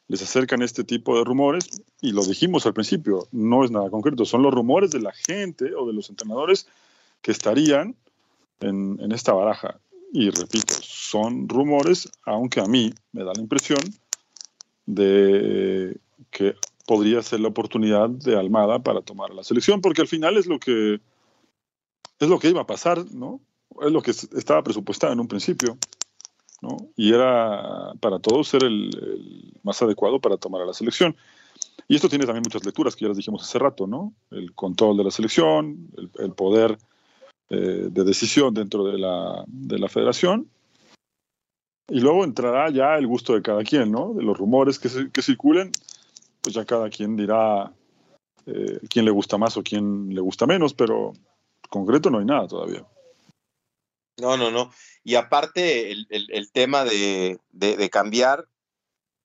[0.08, 1.70] les acercan este tipo de rumores
[2.02, 5.74] y lo dijimos al principio, no es nada concreto, son los rumores de la gente
[5.76, 6.68] o de los entrenadores
[7.22, 7.96] que estarían
[8.60, 9.80] en, en esta baraja.
[10.12, 13.80] Y repito, son rumores, aunque a mí me da la impresión
[14.86, 15.98] de
[16.30, 16.56] que
[16.86, 20.60] podría ser la oportunidad de Almada para tomar la selección, porque al final es lo
[20.60, 21.00] que
[22.20, 23.40] es lo que iba a pasar, ¿no?
[23.82, 25.78] Es lo que estaba presupuestado en un principio,
[26.62, 26.78] ¿no?
[26.96, 31.16] Y era para todos ser el, más adecuado para tomar a la selección.
[31.88, 34.14] Y esto tiene también muchas lecturas que ya las dijimos hace rato, ¿no?
[34.32, 35.90] El control de la selección,
[36.20, 36.78] el, poder
[37.50, 40.50] eh, de decisión dentro de la, de la federación.
[41.88, 44.14] Y luego entrará ya el gusto de cada quien, ¿no?
[44.14, 44.90] De los rumores que,
[45.22, 45.72] circulen,
[46.42, 47.72] pues ya cada quien dirá
[48.46, 51.14] eh, quién le gusta más o quién le gusta menos, pero
[51.70, 52.86] concreto no hay nada todavía.
[54.18, 54.72] No, no, no.
[55.04, 57.40] Y aparte el, tema de,
[57.92, 58.48] cambiar,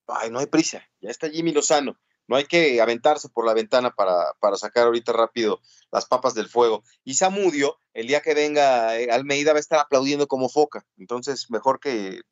[0.07, 1.99] ay, no hay prisa, ya está Jimmy Lozano.
[2.27, 5.61] No hay que aventarse por la ventana para, para sacar ahorita rápido
[5.93, 6.83] las papas del fuego.
[7.05, 10.87] Y Samudio, el día que venga eh, Almeida, va a estar aplaudiendo como foca.
[10.97, 12.23] Entonces, mejor que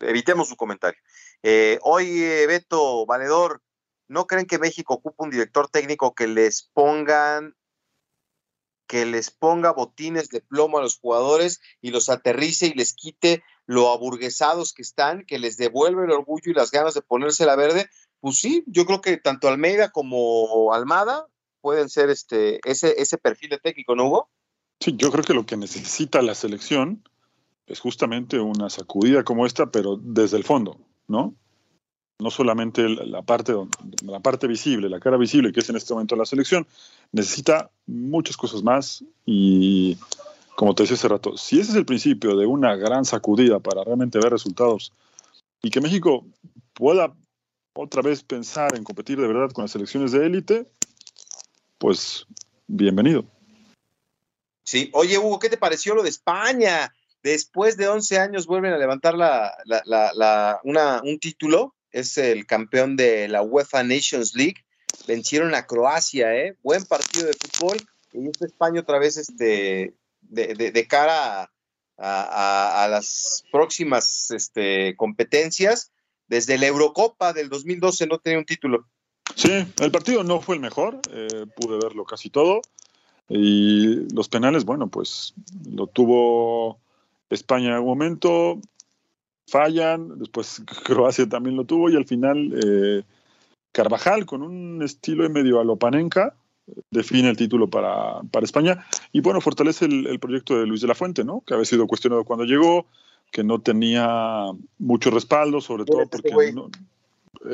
[0.00, 1.00] evitemos su comentario.
[1.44, 3.62] Eh, hoy, eh, Beto Valedor,
[4.08, 7.54] ¿no creen que México ocupa un director técnico que les pongan
[8.86, 13.42] que les ponga botines de plomo a los jugadores y los aterrice y les quite
[13.66, 17.56] lo aburguesados que están, que les devuelve el orgullo y las ganas de ponerse la
[17.56, 17.88] verde,
[18.20, 21.26] pues sí, yo creo que tanto Almeida como Almada
[21.60, 24.30] pueden ser este, ese, ese perfil de técnico, ¿no hubo?
[24.80, 27.02] Sí, yo creo que lo que necesita la selección
[27.66, 30.78] es justamente una sacudida como esta, pero desde el fondo,
[31.08, 31.34] ¿no?
[32.18, 33.54] No solamente la parte,
[34.02, 36.66] la parte visible, la cara visible que es en este momento la selección,
[37.12, 39.98] necesita muchas cosas más y,
[40.54, 43.84] como te decía hace rato, si ese es el principio de una gran sacudida para
[43.84, 44.92] realmente ver resultados
[45.62, 46.24] y que México
[46.72, 47.12] pueda
[47.74, 50.66] otra vez pensar en competir de verdad con las selecciones de élite,
[51.78, 52.26] pues
[52.66, 53.24] bienvenido.
[54.64, 56.92] Sí, oye Hugo, ¿qué te pareció lo de España?
[57.22, 63.42] Después de 11 años vuelven a levantar la, un título, es el campeón de la
[63.42, 64.64] UEFA Nations League,
[65.08, 66.54] vencieron a Croacia, ¿eh?
[66.62, 67.78] Buen partido de fútbol,
[68.12, 71.50] y esta España otra vez este, de, cara
[71.96, 75.90] a, las próximas este, competencias,
[76.28, 78.86] desde la Eurocopa del 2012 no tenía un título.
[79.34, 82.60] Sí, el partido no fue el mejor, eh, pude verlo casi todo.
[83.28, 85.34] Y los penales, bueno, pues
[85.68, 86.78] lo tuvo
[87.30, 88.60] España en un momento,
[89.46, 93.02] fallan, después Croacia también lo tuvo y al final eh,
[93.72, 96.34] Carvajal con un estilo de medio alopanenca
[96.90, 100.94] define el título para, para España y bueno, fortalece el, proyecto de Luis de la
[100.94, 101.42] Fuente, ¿no?
[101.46, 102.86] Que había sido cuestionado cuando llegó,
[103.30, 104.46] que no tenía
[104.78, 106.52] mucho respaldo, sobre todo este porque...
[106.52, 106.68] No,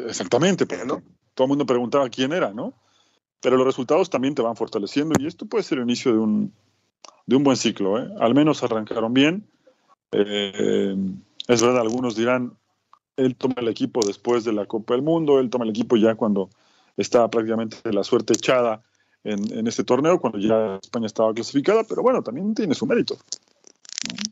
[0.08, 1.02] exactamente, pero no,
[1.34, 2.72] todo el mundo preguntaba quién era, ¿no?
[3.40, 6.52] Pero los resultados también te van fortaleciendo y esto puede ser el inicio de un,
[7.26, 8.08] de un buen ciclo, ¿eh?
[8.20, 9.46] Al menos arrancaron bien.
[10.12, 10.94] Eh,
[11.48, 12.56] es verdad, algunos dirán,
[13.16, 16.14] él toma el equipo después de la Copa del Mundo, él toma el equipo ya
[16.14, 16.50] cuando
[16.96, 18.82] estaba prácticamente la suerte echada
[19.24, 23.16] en, en, este torneo, cuando ya España estaba clasificada, pero bueno, también tiene su mérito.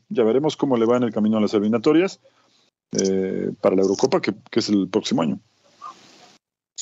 [0.09, 2.19] Ya veremos cómo le va en el camino a las eliminatorias
[2.91, 5.39] eh, para la Eurocopa, que, es el próximo año.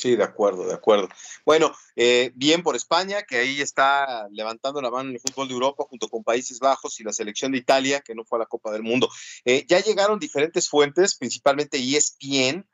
[0.00, 1.08] Sí, de acuerdo, de acuerdo.
[1.44, 5.54] Bueno, eh, bien por España, que ahí está levantando la mano en el fútbol de
[5.54, 8.46] Europa junto con Países Bajos y la selección de Italia, que no fue a la
[8.46, 9.10] Copa del Mundo.
[9.44, 12.66] Eh, ya llegaron diferentes fuentes, principalmente ESPN,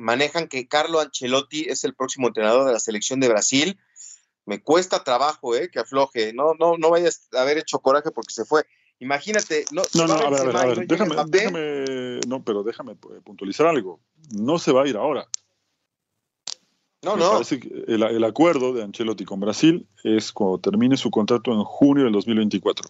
[0.00, 3.78] manejan que Carlo Ancelotti es el próximo entrenador de la selección de Brasil
[4.48, 5.68] me cuesta trabajo, ¿eh?
[5.70, 6.32] Que afloje.
[6.32, 8.64] No, no, no vayas a haber hecho coraje porque se fue.
[8.98, 12.92] Imagínate, no, no, no a ver, a ver, a ver, déjame, déjame, no, pero déjame
[12.92, 14.00] eh, puntualizar algo.
[14.32, 15.28] No se va a ir ahora.
[17.02, 17.40] No, no.
[17.86, 22.12] el, el, acuerdo de Ancelotti con Brasil es cuando termine su contrato en junio del
[22.12, 22.88] 2024.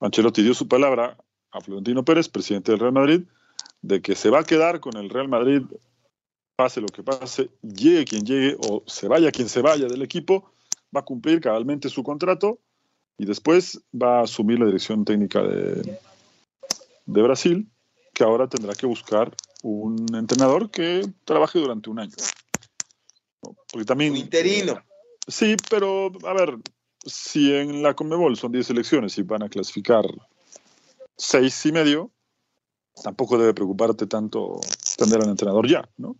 [0.00, 1.16] Ancelotti dio su palabra
[1.50, 3.22] a Florentino Pérez, presidente del Real Madrid,
[3.80, 5.62] de que se va a quedar con el Real Madrid
[6.56, 10.50] pase lo que pase, llegue quien llegue o se vaya quien se vaya del equipo,
[10.94, 12.58] va a cumplir cabalmente su contrato
[13.16, 16.00] y después va a asumir la dirección técnica de,
[17.06, 17.70] de Brasil,
[18.12, 22.14] que ahora tendrá que buscar un entrenador que trabaje durante un año.
[23.72, 24.82] Porque también, un interino.
[25.26, 26.58] sí, pero a ver,
[27.04, 30.04] si en la Conmebol son 10 selecciones y van a clasificar
[31.16, 32.10] 6 y medio,
[33.02, 34.60] tampoco debe preocuparte tanto
[34.96, 36.16] tener al entrenador ya, ¿no?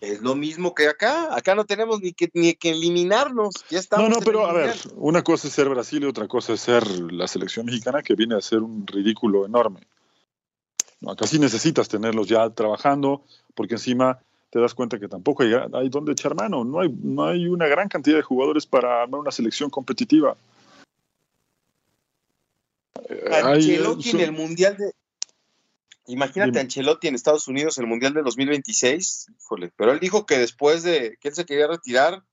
[0.00, 1.34] Es lo mismo que acá.
[1.36, 3.54] Acá no tenemos ni que, ni que eliminarnos.
[3.68, 4.08] Ya estamos.
[4.08, 6.88] No, no, pero a ver, una cosa es ser Brasil y otra cosa es ser
[7.12, 9.80] la selección mexicana que viene a ser un ridículo enorme.
[11.00, 14.20] No, acá sí necesitas tenerlos ya trabajando, porque encima
[14.50, 16.64] te das cuenta que tampoco hay, hay donde echar mano.
[16.64, 20.36] No hay, no hay una gran cantidad de jugadores para armar una selección competitiva.
[23.30, 24.92] Ancelotti en el Mundial de,
[26.10, 29.26] Imagínate a Ancelotti en Estados Unidos en el Mundial de 2026,
[29.76, 32.24] pero él dijo que después de que él se quería retirar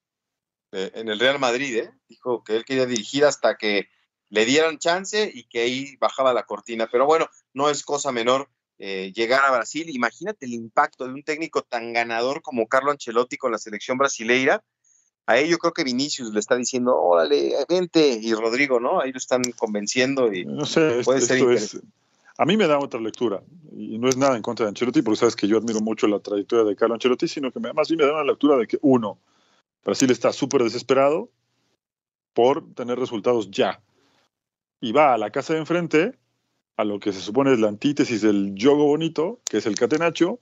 [0.71, 1.91] eh, en el Real Madrid, ¿eh?
[2.09, 3.87] dijo que él quería dirigir hasta que
[4.29, 6.89] le dieran chance y que ahí bajaba la cortina.
[6.91, 8.49] Pero bueno, no es cosa menor
[8.79, 9.89] eh, llegar a Brasil.
[9.89, 14.63] Imagínate el impacto de un técnico tan ganador como Carlo Ancelotti con la selección brasileira.
[15.25, 19.01] A él yo creo que Vinicius le está diciendo, órale, vente, y Rodrigo, ¿no?
[19.01, 21.81] Ahí lo están convenciendo y no sé, puede ser
[22.37, 25.19] a mí me da otra lectura, y no es nada en contra de Ancelotti, porque
[25.19, 28.05] sabes que yo admiro mucho la trayectoria de Carlo Ancelotti, sino que más bien me
[28.05, 29.19] da una lectura de que, uno,
[29.83, 31.31] Brasil está súper desesperado
[32.33, 33.81] por tener resultados ya.
[34.79, 36.13] Y va a la casa de enfrente,
[36.77, 40.39] a lo que se supone es la antítesis del yogo bonito, que es el catenacho,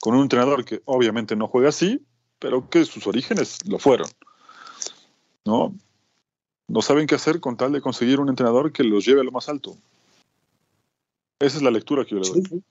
[0.00, 2.04] con un entrenador que obviamente no juega así,
[2.38, 4.08] pero que sus orígenes lo fueron.
[5.44, 5.76] ¿No?
[6.68, 9.30] No saben qué hacer con tal de conseguir un entrenador que los lleve a lo
[9.30, 9.76] más alto.
[11.38, 12.62] Esa es la lectura que yo le doy.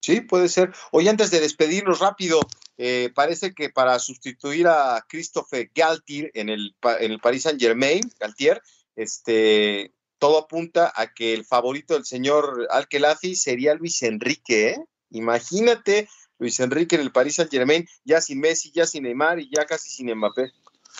[0.00, 0.72] Sí, puede ser.
[0.90, 2.40] Oye, antes de despedirnos rápido,
[2.78, 8.02] eh, parece que para sustituir a Christophe Galtier en el, en el Paris Saint Germain,
[8.18, 8.62] Galtier,
[8.96, 9.92] este,
[10.22, 14.70] todo apunta a que el favorito del señor Alquelazi sería Luis Enrique.
[14.70, 14.84] ¿eh?
[15.10, 16.08] Imagínate
[16.38, 19.66] Luis Enrique en el Paris Saint Germain, ya sin Messi, ya sin Neymar y ya
[19.66, 20.52] casi sin Mbappé.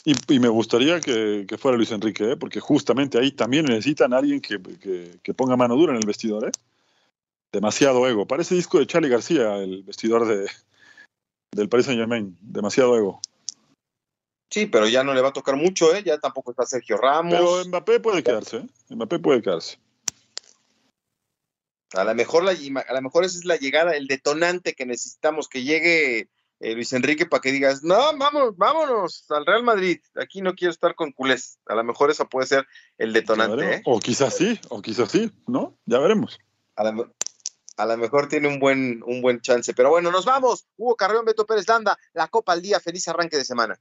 [0.05, 2.37] Y, me gustaría que, fuera Luis Enrique, ¿eh?
[2.37, 4.59] porque justamente ahí también necesitan a alguien que,
[5.37, 6.49] ponga mano dura en el vestidor.
[6.49, 6.53] ¿eh?
[7.53, 8.27] Demasiado ego.
[8.27, 10.51] Parece disco de Charlie García, el vestidor de,
[11.53, 12.37] del Paris Saint Germain.
[12.41, 13.20] Demasiado ego.
[14.53, 16.03] Sí, pero ya no le va a tocar mucho, ¿eh?
[16.05, 17.32] Ya tampoco está Sergio Ramos.
[17.32, 18.66] Pero Mbappé puede quedarse, ¿eh?
[18.90, 19.78] Mbappé puede quedarse.
[21.94, 25.48] A lo mejor la, a lo mejor esa es la llegada, el detonante que necesitamos
[25.48, 26.28] que llegue
[26.61, 30.70] eh, Luis Enrique para que digas, no, vamos, vámonos al Real Madrid, aquí no quiero
[30.70, 31.59] estar con culés.
[31.64, 32.66] A lo mejor eso puede ser
[32.98, 33.76] el detonante.
[33.76, 33.82] ¿eh?
[33.86, 35.78] O quizás sí, o quizás sí, ¿no?
[35.86, 36.38] Ya veremos.
[36.76, 36.84] A
[37.86, 39.72] lo, mejor tiene un buen, un buen chance.
[39.72, 40.66] Pero bueno, nos vamos.
[40.76, 43.80] Hugo Carreón, Beto Pérez Landa, la Copa al Día, feliz arranque de semana.